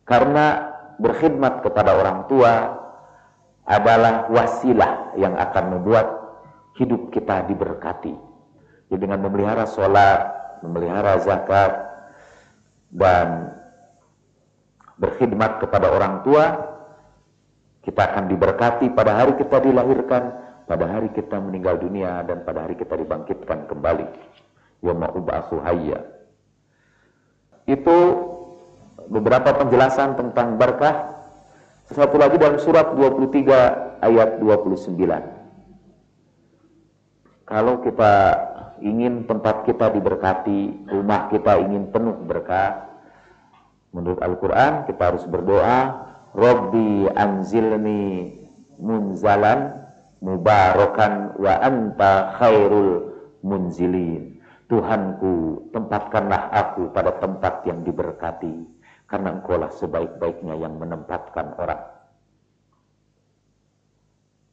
Karena 0.03 0.75
berkhidmat 0.99 1.63
kepada 1.63 1.95
orang 1.95 2.27
tua 2.27 2.77
adalah 3.63 4.27
wasilah 4.27 5.15
yang 5.15 5.39
akan 5.39 5.79
membuat 5.79 6.07
hidup 6.75 7.15
kita 7.15 7.47
diberkati. 7.47 8.15
Jadi 8.91 8.99
dengan 9.07 9.23
memelihara 9.23 9.71
sholat, 9.71 10.21
memelihara 10.67 11.23
zakat, 11.23 11.73
dan 12.91 13.55
berkhidmat 14.99 15.63
kepada 15.63 15.95
orang 15.95 16.27
tua, 16.27 16.45
kita 17.87 18.13
akan 18.13 18.27
diberkati 18.27 18.91
pada 18.91 19.23
hari 19.23 19.39
kita 19.39 19.63
dilahirkan, 19.63 20.23
pada 20.67 20.85
hari 20.91 21.09
kita 21.15 21.39
meninggal 21.39 21.79
dunia, 21.79 22.27
dan 22.27 22.43
pada 22.43 22.67
hari 22.67 22.75
kita 22.75 22.99
dibangkitkan 22.99 23.71
kembali. 23.71 24.07
Yawma 24.81 25.13
uba'asu 25.13 25.61
hayya. 25.61 26.01
Itu 27.69 27.97
beberapa 29.11 29.53
penjelasan 29.61 30.17
tentang 30.17 30.57
berkah 30.57 31.11
satu 31.91 32.17
lagi 32.17 32.39
dalam 32.39 32.63
surat 32.63 32.95
23 32.95 34.01
ayat 34.01 34.39
29. 34.39 34.95
Kalau 37.51 37.83
kita 37.83 38.15
ingin 38.79 39.27
tempat 39.27 39.67
kita 39.67 39.91
diberkati, 39.91 40.87
rumah 40.87 41.27
kita 41.35 41.59
ingin 41.59 41.91
penuh 41.91 42.15
berkah, 42.23 42.87
menurut 43.91 44.23
Al-Quran 44.23 44.87
kita 44.87 45.03
harus 45.11 45.27
berdoa, 45.27 46.07
Robbi 46.31 47.11
anzilni 47.11 48.39
munzalan 48.79 49.83
mubarakan 50.23 51.35
wa 51.43 51.59
anta 51.59 52.39
khairul 52.39 53.19
munzilin. 53.43 54.30
Tuhanku, 54.71 55.67
tempatkanlah 55.75 56.55
aku 56.55 56.95
pada 56.95 57.19
tempat 57.19 57.67
yang 57.67 57.83
diberkati 57.83 58.55
karena 59.11 59.35
engkaulah 59.35 59.75
sebaik-baiknya 59.75 60.55
yang 60.55 60.79
menempatkan 60.79 61.59
orang. 61.59 61.83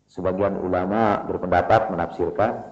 Sebagian 0.09 0.57
ulama 0.57 1.22
berpendapat 1.30 1.93
menafsirkan 1.93 2.65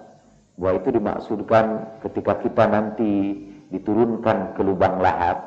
bahwa 0.58 0.74
itu 0.74 0.88
dimaksudkan 0.90 1.64
ketika 2.02 2.42
kita 2.42 2.66
nanti 2.66 3.38
diturunkan 3.70 4.58
ke 4.58 4.66
lubang 4.66 4.98
lahat, 4.98 5.38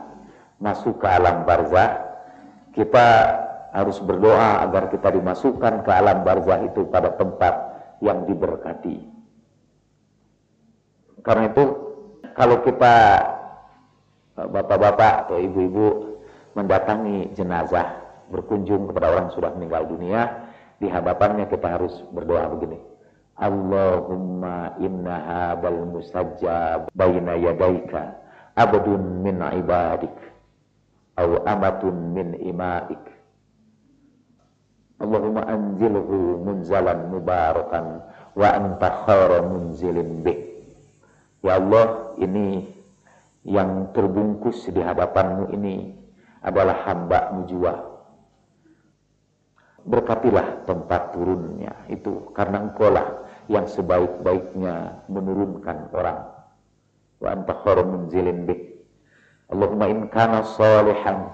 masuk 0.63 1.03
ke 1.03 1.07
alam 1.11 1.43
barzah, 1.43 1.99
kita 2.79 3.07
harus 3.75 3.99
berdoa 3.99 4.63
agar 4.63 4.87
kita 4.87 5.11
dimasukkan 5.11 5.83
ke 5.83 5.91
alam 5.91 6.23
barzah 6.23 6.63
itu 6.63 6.87
pada 6.87 7.11
tempat 7.19 7.75
yang 7.99 8.23
diberkati. 8.23 9.03
Karena 11.19 11.51
itu 11.51 11.88
kalau 12.39 12.63
kita 12.63 12.95
bapak-bapak 14.39 15.27
atau 15.27 15.43
ibu-ibu 15.43 16.15
mendatangi 16.55 17.35
jenazah, 17.35 17.99
berkunjung 18.31 18.87
kepada 18.87 19.11
orang 19.11 19.27
sudah 19.35 19.51
meninggal 19.59 19.83
dunia, 19.91 20.47
di 20.79 20.87
hadapannya 20.87 21.51
kita 21.51 21.67
harus 21.67 21.99
berdoa 22.15 22.47
begini. 22.55 22.79
Allahumma 23.35 24.79
inna 24.79 25.15
habal 25.19 25.83
musajjab 25.91 26.87
baina 26.95 27.35
yadaika 27.35 28.15
abdun 28.55 29.23
min 29.23 29.39
ibadik 29.59 30.11
au 31.15 31.43
amatun 31.47 31.95
min 32.15 32.35
imaik 32.39 32.99
Allahumma 34.99 35.47
anzilhu 35.47 36.43
munzalan 36.43 37.07
mubarakan 37.07 38.03
wa 38.35 38.47
anta 38.51 39.07
khairu 39.07 39.47
munzilin 39.47 40.19
bik 40.19 40.39
Ya 41.39 41.55
Allah 41.55 41.98
ini 42.17 42.65
yang 43.45 43.93
terbungkus 43.93 44.67
di 44.67 44.81
hadapanmu 44.81 45.53
ini 45.53 45.93
adalah 46.41 46.87
hamba 46.87 47.35
jua. 47.45 47.75
Berkatilah 49.79 50.67
tempat 50.67 51.15
turunnya 51.15 51.73
itu 51.87 52.29
karena 52.35 52.67
engkaulah 52.67 53.25
yang 53.47 53.65
sebaik-baiknya 53.65 55.05
menurunkan 55.09 55.89
orang. 55.95 56.19
Wa 57.19 57.33
anta 57.33 57.53
khairum 57.63 57.87
munzilin. 57.89 58.45
Allahumma 59.49 59.89
in 59.89 60.05
kana 60.13 60.45
salihan 60.45 61.33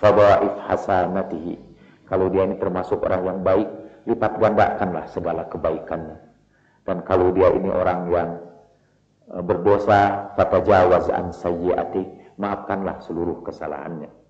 fadha'if 0.00 0.54
hasanatihi. 0.64 1.54
Kalau 2.08 2.32
dia 2.32 2.48
ini 2.48 2.56
termasuk 2.56 3.04
orang 3.04 3.22
yang 3.26 3.38
baik, 3.44 3.68
lipat 4.08 4.32
gandakanlah 4.40 5.04
segala 5.12 5.44
kebaikannya. 5.48 6.16
Dan 6.84 7.00
kalau 7.04 7.32
dia 7.32 7.48
ini 7.52 7.68
orang 7.68 8.00
yang 8.12 8.30
berdosa, 9.28 10.32
fatajawaz 10.36 11.08
an 11.08 11.32
sayyi'ati, 11.32 12.36
maafkanlah 12.36 13.00
seluruh 13.04 13.40
kesalahannya 13.46 14.24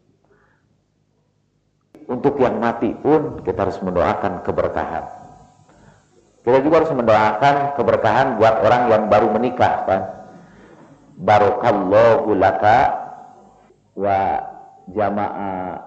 untuk 2.09 2.37
yang 2.41 2.61
mati 2.61 2.93
pun 2.93 3.41
kita 3.45 3.69
harus 3.69 3.81
mendoakan 3.81 4.45
keberkahan. 4.45 5.05
Kita 6.45 6.61
juga 6.61 6.85
harus 6.85 6.93
mendoakan 6.93 7.55
keberkahan 7.81 8.27
buat 8.37 8.55
orang 8.61 8.83
yang 8.93 9.03
baru 9.09 9.29
menikah, 9.33 9.75
kan? 9.89 10.03
Barokallahu 11.17 12.37
laka 12.37 12.81
wa 13.97 14.45
jama'a 14.93 15.81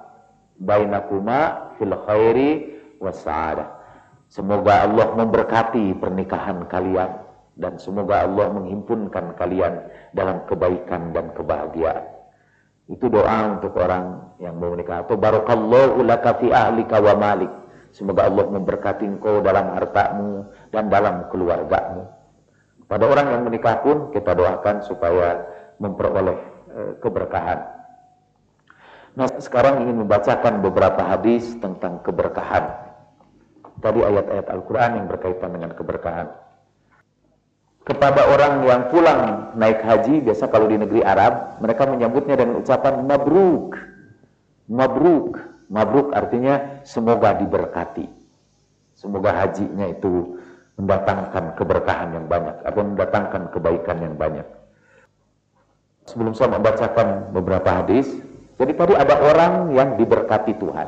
bainakuma 0.58 1.40
fil 1.78 1.94
khairi 2.10 2.52
sa'adah. 2.98 3.78
Semoga 4.28 4.90
Allah 4.90 5.14
memberkati 5.14 5.94
pernikahan 6.02 6.66
kalian 6.66 7.27
dan 7.58 7.82
semoga 7.82 8.24
Allah 8.24 8.54
menghimpunkan 8.54 9.34
kalian 9.34 9.82
dalam 10.14 10.46
kebaikan 10.46 11.10
dan 11.12 11.34
kebahagiaan. 11.34 12.06
Itu 12.88 13.12
doa 13.12 13.60
untuk 13.60 13.76
orang 13.76 14.38
yang 14.40 14.56
mau 14.62 14.72
menikah. 14.72 15.04
Atau 15.04 15.20
barakallahu 15.20 16.06
laka 16.08 16.40
fi 16.40 16.54
ahlika 16.54 17.04
wa 17.04 17.14
malik. 17.18 17.52
Semoga 17.92 18.30
Allah 18.30 18.46
memberkati 18.48 19.04
engkau 19.04 19.42
dalam 19.44 19.74
hartamu 19.74 20.48
dan 20.72 20.88
dalam 20.88 21.28
keluargamu. 21.34 22.08
Pada 22.88 23.04
orang 23.04 23.28
yang 23.36 23.42
menikah 23.44 23.84
pun 23.84 24.14
kita 24.16 24.32
doakan 24.32 24.86
supaya 24.86 25.44
memperoleh 25.82 26.40
e, 26.72 26.82
keberkahan. 27.04 27.60
Nah, 29.18 29.28
sekarang 29.42 29.84
ingin 29.84 30.08
membacakan 30.08 30.64
beberapa 30.64 31.04
hadis 31.04 31.58
tentang 31.60 32.00
keberkahan. 32.06 32.70
Tadi 33.82 34.00
ayat-ayat 34.00 34.48
Al-Quran 34.48 34.92
yang 35.04 35.06
berkaitan 35.10 35.52
dengan 35.52 35.74
keberkahan. 35.76 36.47
Kepada 37.88 38.28
orang 38.28 38.68
yang 38.68 38.82
pulang 38.92 39.56
naik 39.56 39.80
haji, 39.80 40.20
biasa 40.20 40.52
kalau 40.52 40.68
di 40.68 40.76
negeri 40.76 41.08
Arab, 41.08 41.64
mereka 41.64 41.88
menyambutnya 41.88 42.36
dengan 42.36 42.60
ucapan 42.60 43.08
mabruk. 43.08 43.80
Mabruk. 44.68 45.40
Mabruk 45.72 46.12
artinya 46.12 46.84
semoga 46.84 47.32
diberkati. 47.40 48.12
Semoga 48.92 49.32
hajinya 49.40 49.88
itu 49.88 50.36
mendatangkan 50.76 51.56
keberkahan 51.56 52.12
yang 52.12 52.28
banyak 52.28 52.60
atau 52.68 52.82
mendatangkan 52.84 53.56
kebaikan 53.56 53.98
yang 54.04 54.16
banyak. 54.20 54.48
Sebelum 56.12 56.36
saya 56.36 56.60
membacakan 56.60 57.32
beberapa 57.32 57.72
hadis, 57.72 58.12
jadi 58.60 58.76
tadi 58.76 58.94
ada 59.00 59.16
orang 59.16 59.72
yang 59.72 59.96
diberkati 59.96 60.60
Tuhan. 60.60 60.88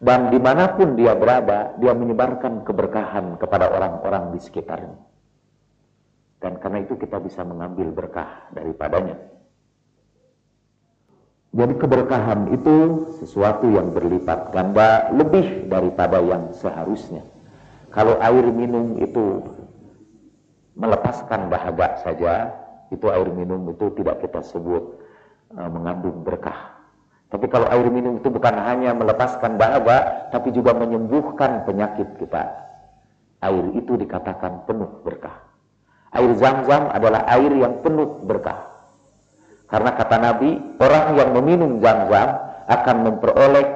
Dan 0.00 0.32
di 0.32 0.40
mana 0.40 0.72
pun 0.72 0.96
dia 0.96 1.12
berada, 1.12 1.76
dia 1.76 1.92
menyebarkan 1.92 2.64
keberkahan 2.64 3.36
kepada 3.36 3.68
orang-orang 3.76 4.32
di 4.32 4.40
sekitarnya. 4.40 5.17
Dan 6.38 6.62
karena 6.62 6.86
itu 6.86 6.94
kita 6.94 7.18
bisa 7.18 7.42
mengambil 7.42 7.90
berkah 7.90 8.46
daripadanya. 8.54 9.18
Jadi 11.48 11.74
keberkahan 11.80 12.52
itu 12.54 13.08
sesuatu 13.18 13.66
yang 13.72 13.90
berlipat 13.90 14.52
ganda 14.52 15.08
lebih 15.10 15.66
daripada 15.66 16.20
yang 16.20 16.52
seharusnya. 16.52 17.24
Kalau 17.88 18.20
air 18.20 18.44
minum 18.52 19.00
itu 19.00 19.42
melepaskan 20.76 21.48
dahaga 21.48 21.98
saja, 22.04 22.52
itu 22.92 23.08
air 23.08 23.26
minum 23.32 23.64
itu 23.72 23.90
tidak 23.96 24.22
kita 24.22 24.44
sebut 24.44 25.00
uh, 25.56 25.68
mengandung 25.72 26.20
berkah. 26.20 26.78
Tapi 27.32 27.48
kalau 27.48 27.64
air 27.72 27.88
minum 27.88 28.20
itu 28.20 28.28
bukan 28.28 28.54
hanya 28.54 28.92
melepaskan 28.92 29.56
dahaga, 29.56 30.28
tapi 30.28 30.52
juga 30.52 30.76
menyembuhkan 30.76 31.64
penyakit 31.64 32.20
kita. 32.20 32.44
Air 33.40 33.72
itu 33.72 33.96
dikatakan 33.96 34.68
penuh 34.68 35.00
berkah. 35.00 35.47
Air 36.08 36.32
zam-zam 36.40 36.88
adalah 36.88 37.28
air 37.28 37.52
yang 37.52 37.84
penuh 37.84 38.24
berkah. 38.24 38.68
Karena 39.68 39.92
kata 39.92 40.16
Nabi, 40.16 40.56
orang 40.80 41.04
yang 41.20 41.30
meminum 41.36 41.84
zam-zam 41.84 42.28
akan 42.64 42.96
memperoleh 43.04 43.66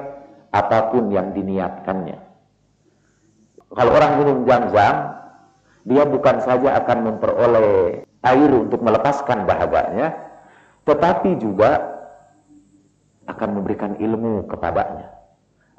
apa 0.49 0.89
pun 0.89 1.13
yang 1.13 1.33
diniatkannya. 1.33 2.17
Kalau 3.73 3.91
orang 3.93 4.11
minum 4.21 4.37
zam-zam, 4.45 4.95
dia 5.85 6.03
bukan 6.05 6.37
saja 6.45 6.69
akan 6.81 6.97
memperoleh 7.09 8.05
air 8.23 8.49
untuk 8.53 8.81
melepaskan 8.81 9.49
dahaganya, 9.49 10.13
tetapi 10.85 11.37
juga 11.37 11.81
akan 13.29 13.49
memberikan 13.61 13.97
ilmu 13.97 14.45
kepadanya, 14.49 15.13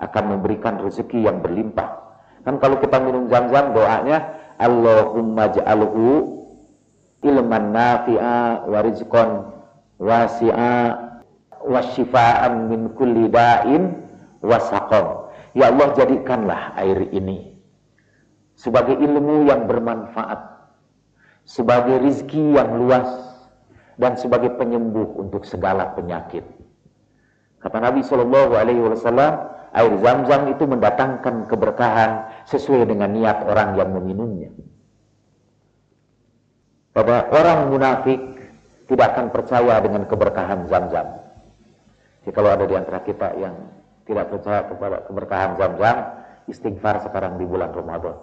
akan 0.02 0.24
memberikan 0.38 0.78
rezeki 0.82 1.26
yang 1.26 1.38
berlimpah. 1.38 2.02
Kan 2.44 2.60
kalau 2.60 2.76
kita 2.82 3.00
minum 3.00 3.30
zam-zam 3.32 3.72
doanya 3.72 4.36
Allahumma 4.60 5.48
ja'alhu 5.48 6.43
ilman 7.24 7.72
nafi'a 7.72 8.68
wa 8.68 8.78
rizqan 8.84 9.30
wasi'a 9.98 10.76
wa 11.64 11.80
shifaan 11.96 12.68
min 12.68 12.92
kulli 12.92 13.32
da'in 13.32 13.96
wa 14.44 14.60
saqam. 14.60 15.32
Ya 15.56 15.72
Allah 15.72 15.96
jadikanlah 15.96 16.76
air 16.76 17.08
ini 17.14 17.54
sebagai 18.54 18.94
ilmu 18.98 19.50
yang 19.50 19.66
bermanfaat, 19.66 20.40
sebagai 21.46 22.00
rizki 22.02 22.54
yang 22.54 22.78
luas, 22.78 23.06
dan 23.98 24.18
sebagai 24.18 24.54
penyembuh 24.58 25.18
untuk 25.18 25.46
segala 25.46 25.94
penyakit. 25.94 26.42
Kata 27.62 27.78
Nabi 27.78 28.02
Shallallahu 28.02 28.52
Alaihi 28.54 28.82
Wasallam, 28.82 29.32
air 29.74 29.92
zam-zam 30.02 30.42
itu 30.50 30.64
mendatangkan 30.66 31.50
keberkahan 31.50 32.10
sesuai 32.50 32.90
dengan 32.90 33.10
niat 33.14 33.46
orang 33.46 33.78
yang 33.78 33.90
meminumnya. 33.94 34.50
Pada 36.94 37.26
orang 37.34 37.74
munafik 37.74 38.22
tidak 38.86 39.18
akan 39.18 39.34
percaya 39.34 39.82
dengan 39.82 40.06
keberkahan 40.06 40.70
zam-zam. 40.70 41.18
Jadi 42.22 42.30
kalau 42.30 42.54
ada 42.54 42.64
di 42.70 42.74
antara 42.78 43.02
kita 43.02 43.34
yang 43.34 43.54
tidak 44.06 44.30
percaya 44.30 44.62
kepada 44.70 45.02
keberkahan 45.10 45.58
zam-zam, 45.58 45.96
istighfar 46.46 47.02
sekarang 47.02 47.34
di 47.34 47.50
bulan 47.50 47.74
Ramadan. 47.74 48.14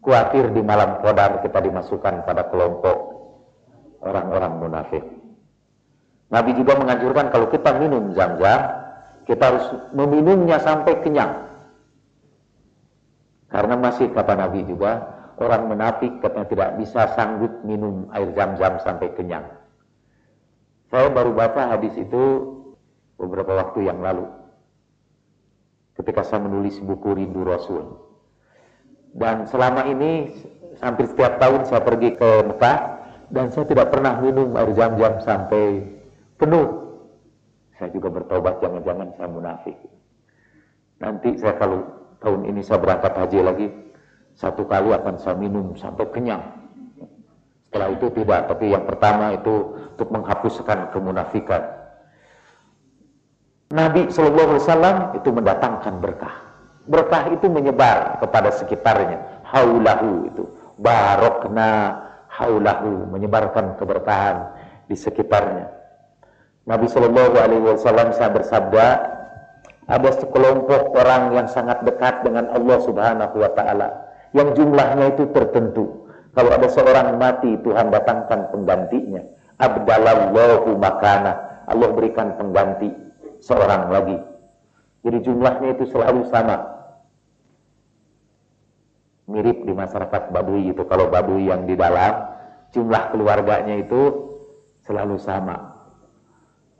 Kuatir 0.00 0.48
di 0.48 0.64
malam 0.64 1.02
kodar 1.04 1.44
kita 1.44 1.60
dimasukkan 1.60 2.24
pada 2.24 2.48
kelompok 2.48 2.96
orang-orang 4.00 4.52
munafik. 4.64 5.04
Nabi 6.32 6.56
juga 6.56 6.78
menganjurkan 6.78 7.28
kalau 7.28 7.52
kita 7.52 7.70
minum 7.76 8.16
zam-zam, 8.16 8.80
kita 9.28 9.42
harus 9.44 9.66
meminumnya 9.92 10.56
sampai 10.62 11.04
kenyang. 11.04 11.52
Karena 13.52 13.74
masih 13.78 14.10
kata 14.10 14.34
Nabi 14.34 14.64
juga, 14.66 15.15
orang 15.36 15.68
menafik 15.68 16.20
katanya 16.24 16.48
tidak 16.48 16.70
bisa 16.80 17.12
sanggup 17.12 17.52
minum 17.62 18.08
air 18.12 18.32
zam-zam 18.32 18.80
sampai 18.80 19.12
kenyang. 19.12 19.44
Saya 20.88 21.10
baru 21.10 21.34
baca 21.34 21.76
hadis 21.76 21.92
itu 21.98 22.24
beberapa 23.20 23.52
waktu 23.58 23.90
yang 23.90 24.00
lalu. 24.00 24.24
Ketika 25.96 26.24
saya 26.24 26.44
menulis 26.44 26.76
buku 26.84 27.16
Rindu 27.16 27.42
Rasul. 27.44 27.84
Dan 29.16 29.48
selama 29.48 29.88
ini 29.88 30.28
hampir 30.84 31.08
setiap 31.08 31.40
tahun 31.40 31.64
saya 31.64 31.80
pergi 31.80 32.20
ke 32.20 32.30
Mekah 32.52 32.78
dan 33.32 33.48
saya 33.48 33.64
tidak 33.64 33.88
pernah 33.88 34.20
minum 34.20 34.52
air 34.54 34.70
zam-zam 34.76 35.24
sampai 35.24 35.84
penuh. 36.36 36.84
Saya 37.76 37.92
juga 37.92 38.08
bertobat, 38.08 38.60
jangan-jangan 38.60 39.08
saya 39.16 39.28
munafik. 39.28 39.76
Nanti 40.96 41.36
saya 41.36 41.60
kalau 41.60 41.84
tahun 42.24 42.48
ini 42.48 42.60
saya 42.64 42.80
berangkat 42.80 43.12
haji 43.12 43.38
lagi, 43.44 43.66
satu 44.36 44.68
kali 44.68 44.92
akan 44.92 45.16
saya 45.16 45.36
minum 45.40 45.72
sampai 45.80 46.04
kenyang. 46.12 46.44
Setelah 47.66 47.88
itu 47.92 48.06
tidak, 48.12 48.40
tapi 48.52 48.72
yang 48.72 48.84
pertama 48.84 49.32
itu 49.32 49.74
untuk 49.96 50.08
menghapuskan 50.12 50.92
kemunafikan. 50.92 51.64
Nabi 53.72 54.06
Shallallahu 54.12 54.54
Alaihi 54.54 54.62
Wasallam 54.62 54.96
itu 55.18 55.28
mendatangkan 55.34 55.94
berkah. 55.98 56.36
Berkah 56.86 57.34
itu 57.34 57.50
menyebar 57.50 58.22
kepada 58.22 58.54
sekitarnya. 58.54 59.42
Haulahu 59.42 60.30
itu 60.30 60.44
barokna 60.78 62.04
haulahu 62.30 63.10
menyebarkan 63.10 63.74
keberkahan 63.80 64.52
di 64.86 64.94
sekitarnya. 64.94 65.72
Nabi 66.66 66.86
Shallallahu 66.86 67.34
Alaihi 67.40 67.64
Wasallam 67.66 68.14
saya 68.14 68.30
bersabda, 68.30 68.86
ada 69.86 70.10
sekelompok 70.18 70.94
orang 70.98 71.34
yang 71.34 71.46
sangat 71.50 71.82
dekat 71.86 72.26
dengan 72.26 72.50
Allah 72.50 72.78
Subhanahu 72.82 73.34
Wa 73.38 73.50
Taala, 73.54 73.88
yang 74.36 74.52
jumlahnya 74.52 75.16
itu 75.16 75.24
tertentu. 75.32 76.04
Kalau 76.36 76.52
ada 76.52 76.68
seorang 76.68 77.16
mati, 77.16 77.56
Tuhan 77.64 77.88
datangkan 77.88 78.52
penggantinya. 78.52 79.24
Abdalallahu 79.56 80.76
makana. 80.76 81.64
Allah 81.64 81.88
berikan 81.96 82.36
pengganti 82.36 82.92
seorang 83.40 83.88
lagi. 83.88 84.20
Jadi 85.00 85.18
jumlahnya 85.24 85.80
itu 85.80 85.88
selalu 85.88 86.28
sama. 86.28 86.76
Mirip 89.26 89.64
di 89.64 89.72
masyarakat 89.72 90.30
Baduy 90.30 90.70
itu. 90.70 90.84
Kalau 90.84 91.08
Baduy 91.08 91.48
yang 91.48 91.64
di 91.64 91.72
dalam, 91.72 92.28
jumlah 92.76 93.16
keluarganya 93.16 93.80
itu 93.80 94.28
selalu 94.84 95.16
sama. 95.16 95.74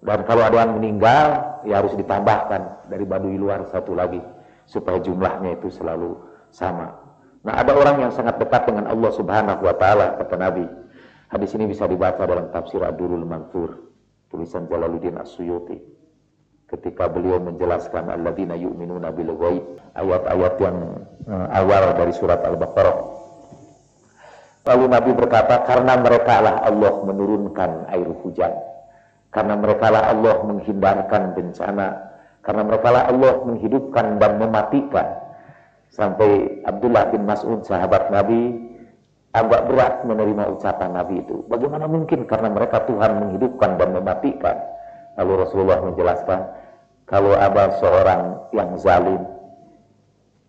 Dan 0.05 0.23
kalau 0.29 0.45
ada 0.45 0.69
yang 0.69 0.79
meninggal, 0.79 1.59
ya 1.65 1.81
harus 1.83 1.97
ditambahkan 1.97 2.87
dari 2.93 3.03
baduy 3.03 3.35
luar 3.41 3.67
satu 3.73 3.97
lagi 3.97 4.21
supaya 4.69 5.03
jumlahnya 5.03 5.59
itu 5.59 5.73
selalu 5.73 6.15
sama. 6.53 7.06
Nah, 7.47 7.63
ada 7.63 7.73
orang 7.79 8.03
yang 8.03 8.13
sangat 8.13 8.43
dekat 8.43 8.67
dengan 8.67 8.91
Allah 8.91 9.11
Subhanahu 9.15 9.63
wa 9.63 9.75
taala 9.79 10.19
kata 10.19 10.35
Nabi. 10.35 10.67
Hadis 11.31 11.55
ini 11.55 11.71
bisa 11.71 11.87
dibaca 11.87 12.23
dalam 12.27 12.51
tafsir 12.51 12.83
Ad-Durul 12.83 13.23
tulisan 14.27 14.67
Jalaluddin 14.67 15.15
As-Suyuti 15.19 15.79
ketika 16.67 17.07
beliau 17.07 17.39
menjelaskan 17.39 18.11
alladzina 18.11 18.59
yu'minuna 18.59 19.15
bil 19.15 19.39
ghaib 19.39 19.65
ayat-ayat 19.95 20.55
yang 20.59 20.77
uh, 21.31 21.47
awal 21.55 21.95
dari 21.95 22.11
surat 22.11 22.43
Al-Baqarah. 22.43 23.15
Lalu 24.67 24.85
Nabi 24.91 25.11
berkata 25.15 25.63
karena 25.63 25.95
mereka 25.95 26.43
lah 26.43 26.67
Allah 26.67 26.95
menurunkan 27.07 27.87
air 27.95 28.11
hujan 28.27 28.51
karena 29.37 29.53
mereka 29.53 29.93
lah 29.93 30.09
Allah 30.09 30.41
menghindarkan 30.49 31.37
bencana. 31.37 31.89
Karena 32.41 32.63
mereka 32.65 32.89
lah 32.89 33.05
Allah 33.11 33.43
menghidupkan 33.45 34.17
dan 34.17 34.41
mematikan. 34.41 35.26
Sampai 35.93 36.61
Abdullah 36.67 37.09
bin 37.09 37.25
Mas'ud 37.25 37.65
sahabat 37.65 38.13
Nabi 38.13 38.53
agak 39.37 39.69
berat 39.69 39.95
menerima 40.09 40.49
ucapan 40.57 40.97
Nabi 40.97 41.21
itu. 41.21 41.45
Bagaimana 41.49 41.85
mungkin 41.85 42.25
karena 42.25 42.49
mereka 42.49 42.85
Tuhan 42.89 43.21
menghidupkan 43.21 43.77
dan 43.77 43.93
mematikan. 43.93 44.57
Lalu 45.17 45.33
Rasulullah 45.45 45.81
menjelaskan, 45.81 46.41
kalau 47.09 47.33
ada 47.37 47.77
seorang 47.81 48.53
yang 48.53 48.77
zalim, 48.77 49.25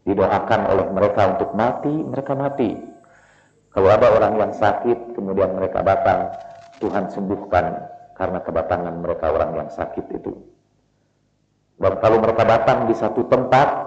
didoakan 0.08 0.62
oleh 0.72 0.88
mereka 0.92 1.22
untuk 1.36 1.52
mati, 1.56 1.92
mereka 1.92 2.36
mati. 2.36 2.76
Kalau 3.72 3.90
ada 3.92 4.08
orang 4.12 4.34
yang 4.40 4.52
sakit, 4.56 5.16
kemudian 5.16 5.56
mereka 5.56 5.84
datang, 5.84 6.32
Tuhan 6.80 7.12
sembuhkan 7.12 7.66
karena 8.16 8.40
kedatangan 8.42 8.96
mereka 9.00 9.32
orang 9.32 9.52
yang 9.54 9.70
sakit 9.70 10.06
itu. 10.18 10.34
Dan 11.78 11.94
kalau 12.02 12.18
mereka 12.18 12.44
datang 12.44 12.90
di 12.90 12.96
satu 12.98 13.30
tempat, 13.30 13.87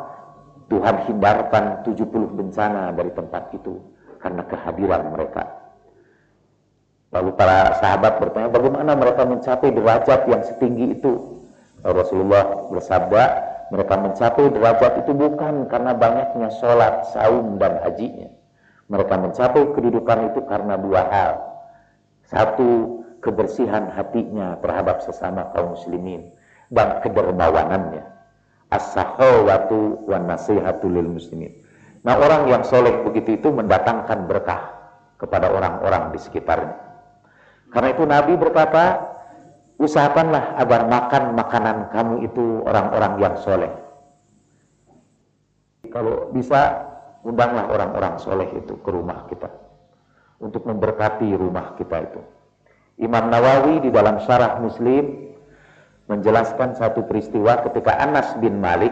Tuhan 0.70 0.96
hindarkan 1.10 1.82
70 1.82 2.38
bencana 2.38 2.94
dari 2.94 3.10
tempat 3.10 3.50
itu 3.52 3.82
karena 4.22 4.46
kehadiran 4.46 5.10
mereka. 5.10 5.44
Lalu 7.10 7.34
para 7.34 7.74
sahabat 7.82 8.22
bertanya, 8.22 8.54
bagaimana 8.54 8.94
mereka 8.94 9.26
mencapai 9.26 9.74
derajat 9.74 10.30
yang 10.30 10.46
setinggi 10.46 10.94
itu? 10.94 11.42
Rasulullah 11.82 12.70
bersabda, 12.70 13.24
mereka 13.74 13.94
mencapai 13.98 14.46
derajat 14.54 14.92
itu 15.02 15.10
bukan 15.10 15.66
karena 15.66 15.90
banyaknya 15.90 16.54
sholat, 16.62 17.10
saum, 17.10 17.58
dan 17.58 17.82
hajinya. 17.82 18.30
Mereka 18.86 19.14
mencapai 19.18 19.74
kedudukan 19.74 20.18
itu 20.30 20.40
karena 20.46 20.78
dua 20.78 21.02
hal. 21.10 21.32
Satu, 22.30 23.02
kebersihan 23.18 23.90
hatinya 23.90 24.62
terhadap 24.62 25.02
sesama 25.02 25.50
kaum 25.50 25.74
muslimin 25.74 26.30
dan 26.70 27.02
kedermawanannya. 27.02 28.19
As-sahawatu 28.70 30.06
wa 30.06 30.18
nasihatu 30.22 30.86
lil 30.86 31.10
muslimin. 31.10 31.50
Nah 32.06 32.16
orang 32.16 32.48
yang 32.48 32.62
soleh 32.62 33.02
begitu 33.02 33.36
itu 33.36 33.48
mendatangkan 33.50 34.30
berkah 34.30 34.78
kepada 35.20 35.52
orang-orang 35.52 36.14
di 36.16 36.18
sekitarnya. 36.22 36.78
Karena 37.70 37.88
itu 37.92 38.02
Nabi 38.08 38.32
berkata, 38.40 39.10
usahakanlah 39.76 40.58
agar 40.58 40.88
makan 40.88 41.24
makanan 41.36 41.76
kamu 41.92 42.14
itu 42.26 42.64
orang-orang 42.64 43.12
yang 43.20 43.34
soleh. 43.38 43.72
Kalau 45.90 46.30
bisa, 46.30 46.86
undanglah 47.26 47.68
orang-orang 47.68 48.16
soleh 48.16 48.48
itu 48.54 48.78
ke 48.80 48.90
rumah 48.90 49.28
kita. 49.28 49.50
Untuk 50.40 50.64
memberkati 50.64 51.28
rumah 51.36 51.76
kita 51.76 51.96
itu. 52.00 52.20
Imam 53.00 53.28
Nawawi 53.28 53.84
di 53.84 53.90
dalam 53.92 54.20
syarah 54.24 54.56
Muslim 54.60 55.29
menjelaskan 56.10 56.74
satu 56.74 57.06
peristiwa 57.06 57.62
ketika 57.70 57.94
Anas 57.94 58.34
bin 58.42 58.58
Malik 58.58 58.90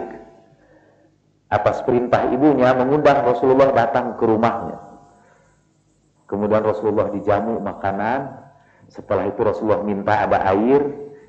atas 1.51 1.83
perintah 1.83 2.31
ibunya 2.31 2.71
mengundang 2.79 3.27
Rasulullah 3.27 3.75
datang 3.75 4.14
ke 4.14 4.23
rumahnya. 4.23 4.79
Kemudian 6.31 6.62
Rasulullah 6.62 7.11
dijamu 7.11 7.59
makanan. 7.59 8.47
Setelah 8.89 9.27
itu 9.27 9.41
Rasulullah 9.43 9.83
minta 9.83 10.29
ada 10.29 10.45
air, 10.55 10.81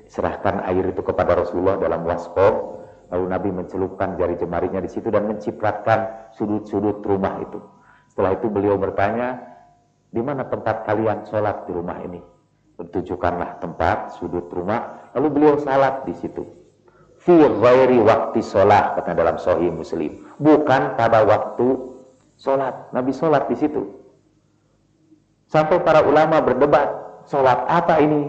serahkan 0.06 0.62
air 0.70 0.92
itu 0.92 1.02
kepada 1.02 1.34
Rasulullah 1.34 1.80
dalam 1.80 2.06
waskom. 2.06 2.78
Lalu 3.10 3.26
Nabi 3.26 3.50
mencelupkan 3.50 4.14
jari 4.14 4.38
jemarinya 4.38 4.78
di 4.78 4.86
situ 4.86 5.10
dan 5.10 5.26
mencipratkan 5.26 6.30
sudut-sudut 6.36 7.02
rumah 7.02 7.42
itu. 7.42 7.58
Setelah 8.12 8.38
itu 8.38 8.46
beliau 8.46 8.78
bertanya, 8.78 9.40
di 10.14 10.22
mana 10.22 10.46
tempat 10.46 10.86
kalian 10.86 11.26
sholat 11.26 11.66
di 11.66 11.72
rumah 11.74 11.98
ini? 12.06 12.20
Tunjukkanlah 12.80 13.60
tempat 13.60 14.14
sudut 14.20 14.46
rumah, 14.52 14.99
lalu 15.16 15.28
beliau 15.30 15.54
salat 15.60 16.06
di 16.06 16.14
situ. 16.18 16.60
Fi 17.20 17.36
ghairi 17.36 18.00
waktu 18.00 18.40
sholat, 18.40 18.96
kata 18.96 19.12
dalam 19.12 19.36
sahih 19.36 19.68
muslim. 19.68 20.24
Bukan 20.40 20.96
pada 20.96 21.20
waktu 21.28 22.00
sholat. 22.40 22.88
Nabi 22.96 23.12
sholat 23.12 23.44
di 23.52 23.60
situ. 23.60 23.82
Sampai 25.52 25.84
para 25.84 26.00
ulama 26.00 26.40
berdebat, 26.40 26.88
sholat 27.28 27.68
apa 27.68 28.00
ini? 28.00 28.24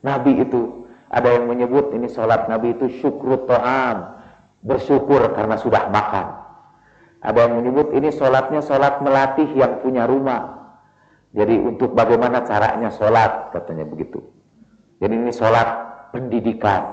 Nabi 0.00 0.40
itu. 0.40 0.88
Ada 1.12 1.28
yang 1.36 1.44
menyebut 1.44 1.92
ini 1.92 2.08
sholat 2.08 2.48
Nabi 2.48 2.72
itu 2.72 2.88
syukur 3.04 3.44
to'am. 3.44 4.16
Bersyukur 4.64 5.36
karena 5.36 5.60
sudah 5.60 5.92
makan. 5.92 6.26
Ada 7.20 7.38
yang 7.46 7.60
menyebut 7.60 7.92
ini 7.92 8.08
sholatnya 8.16 8.64
sholat 8.64 9.04
melatih 9.04 9.52
yang 9.52 9.84
punya 9.84 10.08
rumah. 10.08 10.72
Jadi 11.36 11.60
untuk 11.60 11.92
bagaimana 11.92 12.48
caranya 12.48 12.88
sholat, 12.88 13.52
katanya 13.52 13.84
begitu. 13.84 14.24
Jadi 15.04 15.14
ini 15.20 15.32
sholat 15.34 15.91
pendidikan. 16.12 16.86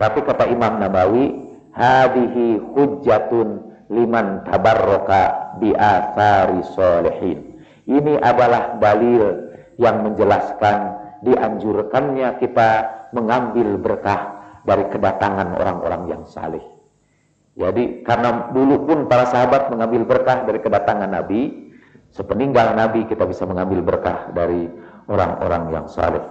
Tapi 0.00 0.18
kata 0.24 0.48
Imam 0.48 0.80
Nabawi, 0.80 1.28
hadihi 1.76 2.56
hujjatun 2.72 3.68
liman 3.92 4.46
tabarroka 4.48 5.58
bi'athari 5.60 6.64
solehin. 6.72 7.60
Ini 7.84 8.22
adalah 8.22 8.80
dalil 8.80 9.52
yang 9.76 10.06
menjelaskan 10.06 10.78
dianjurkannya 11.26 12.38
kita 12.40 12.70
mengambil 13.12 13.76
berkah 13.76 14.40
dari 14.64 14.88
kedatangan 14.88 15.58
orang-orang 15.58 16.02
yang 16.08 16.22
saleh. 16.24 16.62
Jadi 17.58 18.06
karena 18.06 18.54
dulu 18.54 18.88
pun 18.88 18.98
para 19.10 19.28
sahabat 19.28 19.68
mengambil 19.68 20.06
berkah 20.06 20.48
dari 20.48 20.62
kedatangan 20.62 21.10
Nabi, 21.10 21.70
Sepeninggal 22.10 22.74
Nabi 22.74 23.06
kita 23.06 23.22
bisa 23.22 23.46
mengambil 23.46 23.86
berkah 23.86 24.34
dari 24.34 24.66
orang-orang 25.06 25.70
yang 25.70 25.86
saleh. 25.86 26.22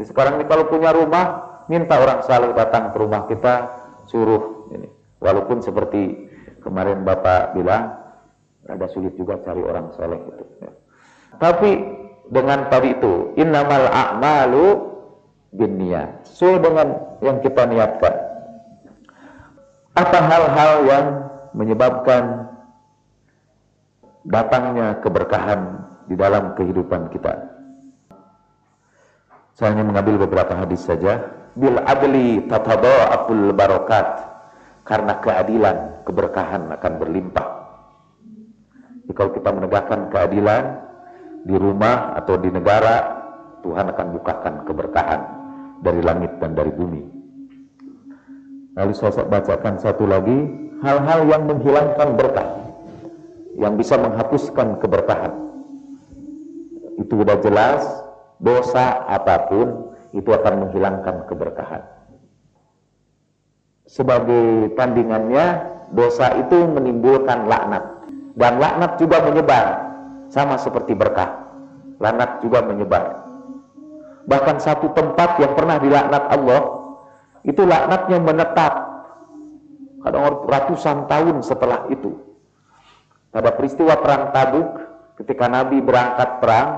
Jadi 0.00 0.16
sekarang 0.16 0.40
ini 0.40 0.48
kalau 0.48 0.64
punya 0.64 0.96
rumah, 0.96 1.44
minta 1.68 2.00
orang 2.00 2.24
saleh 2.24 2.56
datang 2.56 2.88
ke 2.88 2.96
rumah 2.96 3.28
kita, 3.28 3.68
suruh 4.08 4.72
ini. 4.72 4.88
Walaupun 5.20 5.60
seperti 5.60 6.32
kemarin 6.64 7.04
Bapak 7.04 7.52
bilang, 7.52 8.00
ada 8.64 8.88
sulit 8.88 9.12
juga 9.20 9.36
cari 9.44 9.60
orang 9.60 9.92
saleh 9.92 10.16
itu. 10.16 10.44
Ya. 10.64 10.72
Tapi 11.36 11.70
dengan 12.32 12.72
tadi 12.72 12.96
itu, 12.96 13.36
innamal 13.36 13.92
a'malu 13.92 14.88
bin 15.52 15.76
niat. 15.76 16.24
So 16.24 16.56
dengan 16.56 17.20
yang 17.20 17.44
kita 17.44 17.68
niatkan. 17.68 18.16
Apa 20.00 20.16
hal-hal 20.16 20.72
yang 20.88 21.06
menyebabkan 21.52 22.48
datangnya 24.24 24.96
keberkahan 25.04 25.84
di 26.08 26.16
dalam 26.16 26.56
kehidupan 26.56 27.12
kita. 27.12 27.59
Saya 29.60 29.76
hanya 29.76 29.84
mengambil 29.84 30.24
beberapa 30.24 30.56
hadis 30.56 30.88
saja. 30.88 31.20
Bil 31.52 31.76
adli 31.84 32.48
tatadha'aful 32.48 33.52
barokat. 33.52 34.08
Karena 34.88 35.20
keadilan, 35.20 36.00
keberkahan 36.08 36.72
akan 36.72 36.92
berlimpah. 36.96 37.48
Jadi 39.04 39.12
kalau 39.12 39.30
kita 39.36 39.50
menegakkan 39.52 40.08
keadilan 40.08 40.64
di 41.44 41.60
rumah 41.60 42.16
atau 42.16 42.40
di 42.40 42.48
negara, 42.48 43.20
Tuhan 43.60 43.92
akan 43.92 44.06
bukakan 44.16 44.54
keberkahan 44.64 45.20
dari 45.84 46.00
langit 46.00 46.40
dan 46.40 46.56
dari 46.56 46.72
bumi. 46.72 47.04
Lalu 48.80 48.92
saya 48.96 49.28
bacakan 49.28 49.76
satu 49.76 50.08
lagi, 50.08 50.40
hal-hal 50.80 51.28
yang 51.28 51.44
menghilangkan 51.44 52.16
berkah 52.16 52.48
yang 53.60 53.76
bisa 53.76 54.00
menghapuskan 54.00 54.80
keberkahan. 54.80 55.36
Itu 56.96 57.20
sudah 57.20 57.36
jelas, 57.44 57.84
dosa 58.40 59.04
apa 59.06 59.46
pun 59.46 59.94
itu 60.16 60.32
akan 60.32 60.66
menghilangkan 60.66 61.28
keberkahan. 61.30 61.84
Sebagai 63.86 64.74
tandingannya, 64.74 65.46
dosa 65.94 66.34
itu 66.38 66.56
menimbulkan 66.66 67.46
laknat. 67.46 67.84
Dan 68.34 68.58
laknat 68.62 68.96
juga 68.98 69.22
menyebar, 69.22 69.66
sama 70.30 70.56
seperti 70.56 70.94
berkah. 70.94 71.46
Laknat 71.98 72.40
juga 72.40 72.64
menyebar. 72.64 73.28
Bahkan 74.24 74.56
satu 74.62 74.94
tempat 74.94 75.42
yang 75.42 75.52
pernah 75.58 75.76
dilaknat 75.82 76.24
Allah, 76.32 76.62
itu 77.44 77.62
laknatnya 77.66 78.18
menetap. 78.22 78.74
Kadang 80.00 80.48
ratusan 80.48 81.10
tahun 81.10 81.44
setelah 81.44 81.84
itu 81.92 82.30
pada 83.30 83.54
peristiwa 83.54 83.94
perang 83.98 84.34
Tabuk 84.34 84.68
ketika 85.22 85.46
Nabi 85.46 85.78
berangkat 85.78 86.42
perang 86.42 86.68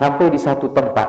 sampai 0.00 0.32
di 0.32 0.40
satu 0.40 0.72
tempat 0.72 1.08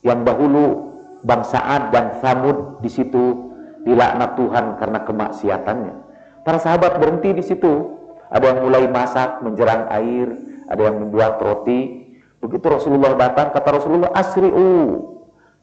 yang 0.00 0.24
dahulu 0.24 0.96
bangsa 1.20 1.60
Ad 1.60 1.92
dan 1.92 2.16
Samud 2.24 2.80
di 2.80 2.88
situ 2.88 3.52
dilaknat 3.84 4.40
Tuhan 4.40 4.80
karena 4.80 4.98
kemaksiatannya. 5.04 5.94
Para 6.40 6.56
sahabat 6.56 6.96
berhenti 6.96 7.36
di 7.36 7.44
situ. 7.44 8.00
Ada 8.32 8.50
yang 8.50 8.66
mulai 8.66 8.88
masak, 8.88 9.44
menjerang 9.44 9.86
air, 9.94 10.26
ada 10.66 10.80
yang 10.80 10.96
membuat 11.06 11.38
roti. 11.38 12.08
Begitu 12.40 12.66
Rasulullah 12.66 13.14
datang, 13.14 13.54
kata 13.54 13.68
Rasulullah, 13.78 14.10
asri'u. 14.10 14.98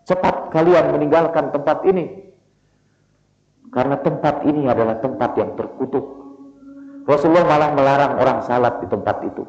Cepat 0.08 0.56
kalian 0.56 0.94
meninggalkan 0.96 1.52
tempat 1.52 1.84
ini. 1.90 2.32
Karena 3.74 4.00
tempat 4.00 4.46
ini 4.48 4.70
adalah 4.72 5.04
tempat 5.04 5.36
yang 5.36 5.52
terkutuk 5.58 6.22
Rasulullah 7.06 7.46
malah 7.50 7.70
melarang 7.74 8.14
orang 8.22 8.40
salat 8.46 8.78
di 8.84 8.88
tempat 8.90 9.26
itu. 9.26 9.44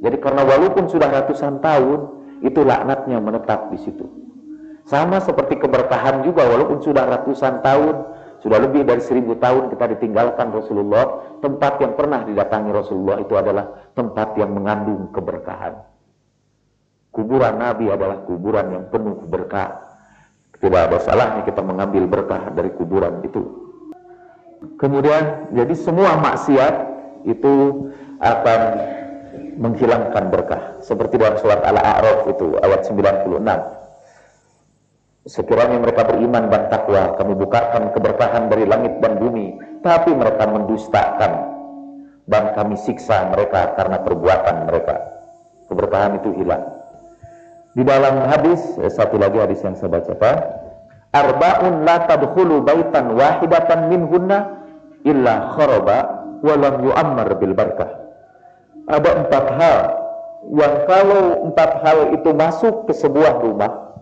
Jadi 0.00 0.16
karena 0.16 0.42
walaupun 0.48 0.88
sudah 0.88 1.08
ratusan 1.12 1.60
tahun, 1.60 1.98
itu 2.40 2.64
laknatnya 2.64 3.20
menetap 3.20 3.68
di 3.68 3.78
situ. 3.84 4.08
Sama 4.88 5.20
seperti 5.20 5.60
keberkahan 5.60 6.24
juga, 6.24 6.48
walaupun 6.48 6.80
sudah 6.80 7.04
ratusan 7.04 7.60
tahun, 7.60 7.94
sudah 8.40 8.58
lebih 8.64 8.88
dari 8.88 9.04
seribu 9.04 9.36
tahun 9.36 9.68
kita 9.68 9.92
ditinggalkan 9.96 10.48
Rasulullah, 10.48 11.36
tempat 11.44 11.76
yang 11.84 11.92
pernah 11.92 12.24
didatangi 12.24 12.70
Rasulullah 12.72 13.20
itu 13.20 13.36
adalah 13.36 13.92
tempat 13.92 14.32
yang 14.40 14.56
mengandung 14.56 15.12
keberkahan. 15.12 15.76
Kuburan 17.12 17.60
Nabi 17.60 17.92
adalah 17.92 18.24
kuburan 18.24 18.66
yang 18.72 18.84
penuh 18.88 19.20
berkah. 19.28 19.84
Tidak 20.56 20.80
ada 20.80 20.98
salahnya 21.00 21.44
kita 21.44 21.60
mengambil 21.60 22.08
berkah 22.08 22.48
dari 22.52 22.72
kuburan 22.72 23.20
itu. 23.20 23.42
Kemudian 24.80 25.52
jadi 25.52 25.72
semua 25.76 26.16
maksiat 26.20 26.74
itu 27.28 27.88
akan 28.20 28.60
menghilangkan 29.60 30.32
berkah. 30.32 30.80
Seperti 30.80 31.20
dalam 31.20 31.36
surat 31.36 31.60
Al-A'raf 31.60 32.24
itu 32.32 32.56
ayat 32.64 32.80
96. 32.88 35.28
Sekiranya 35.28 35.76
mereka 35.76 36.08
beriman 36.08 36.48
dan 36.48 36.72
takwa, 36.72 37.12
kami 37.20 37.36
bukakan 37.36 37.92
keberkahan 37.92 38.48
dari 38.48 38.64
langit 38.64 38.96
dan 39.04 39.20
bumi, 39.20 39.60
tapi 39.84 40.16
mereka 40.16 40.48
mendustakan 40.48 41.32
dan 42.24 42.56
kami 42.56 42.80
siksa 42.80 43.28
mereka 43.28 43.76
karena 43.76 44.00
perbuatan 44.00 44.64
mereka. 44.64 44.96
Keberkahan 45.68 46.24
itu 46.24 46.40
hilang. 46.40 46.64
Di 47.76 47.84
dalam 47.84 48.32
hadis, 48.32 48.64
eh, 48.80 48.88
satu 48.88 49.20
lagi 49.20 49.38
hadis 49.38 49.60
yang 49.60 49.76
saya 49.76 49.92
baca, 49.92 50.12
Pak. 50.16 50.38
Arba'un 51.10 51.84
la 51.84 52.06
tadkhulu 52.08 52.64
baitan 52.64 53.12
wahidatan 53.12 53.92
minhunna 53.92 54.66
illa 55.04 55.52
kharaba 55.54 55.98
wa 56.40 56.54
lam 56.56 56.74
yu'ammar 56.80 57.28
bil 57.36 57.54
barakah. 57.54 57.99
Ada 58.90 59.10
empat 59.22 59.44
hal 59.54 59.78
yang 60.50 60.74
kalau 60.88 61.46
empat 61.46 61.70
hal 61.84 61.98
itu 62.16 62.30
masuk 62.34 62.90
ke 62.90 62.92
sebuah 62.96 63.38
rumah, 63.38 63.94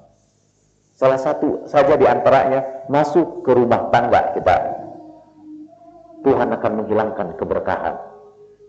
salah 0.96 1.20
satu 1.20 1.68
saja 1.68 1.92
di 1.98 2.08
antaranya 2.08 2.88
masuk 2.88 3.44
ke 3.44 3.52
rumah 3.52 3.92
tangga 3.92 4.32
kita. 4.32 4.56
Tuhan 6.24 6.48
akan 6.50 6.72
menghilangkan 6.82 7.36
keberkahan 7.36 7.94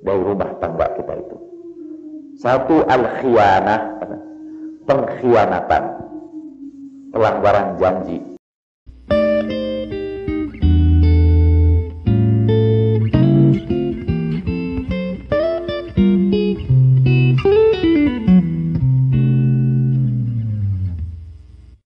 dari 0.04 0.22
rumah 0.22 0.54
tangga 0.60 0.92
kita 0.98 1.14
itu. 1.18 1.38
Satu 2.40 2.84
al-khianah, 2.88 4.00
pengkhianatan, 4.88 5.84
pelanggaran 7.12 7.68
janji. 7.80 8.39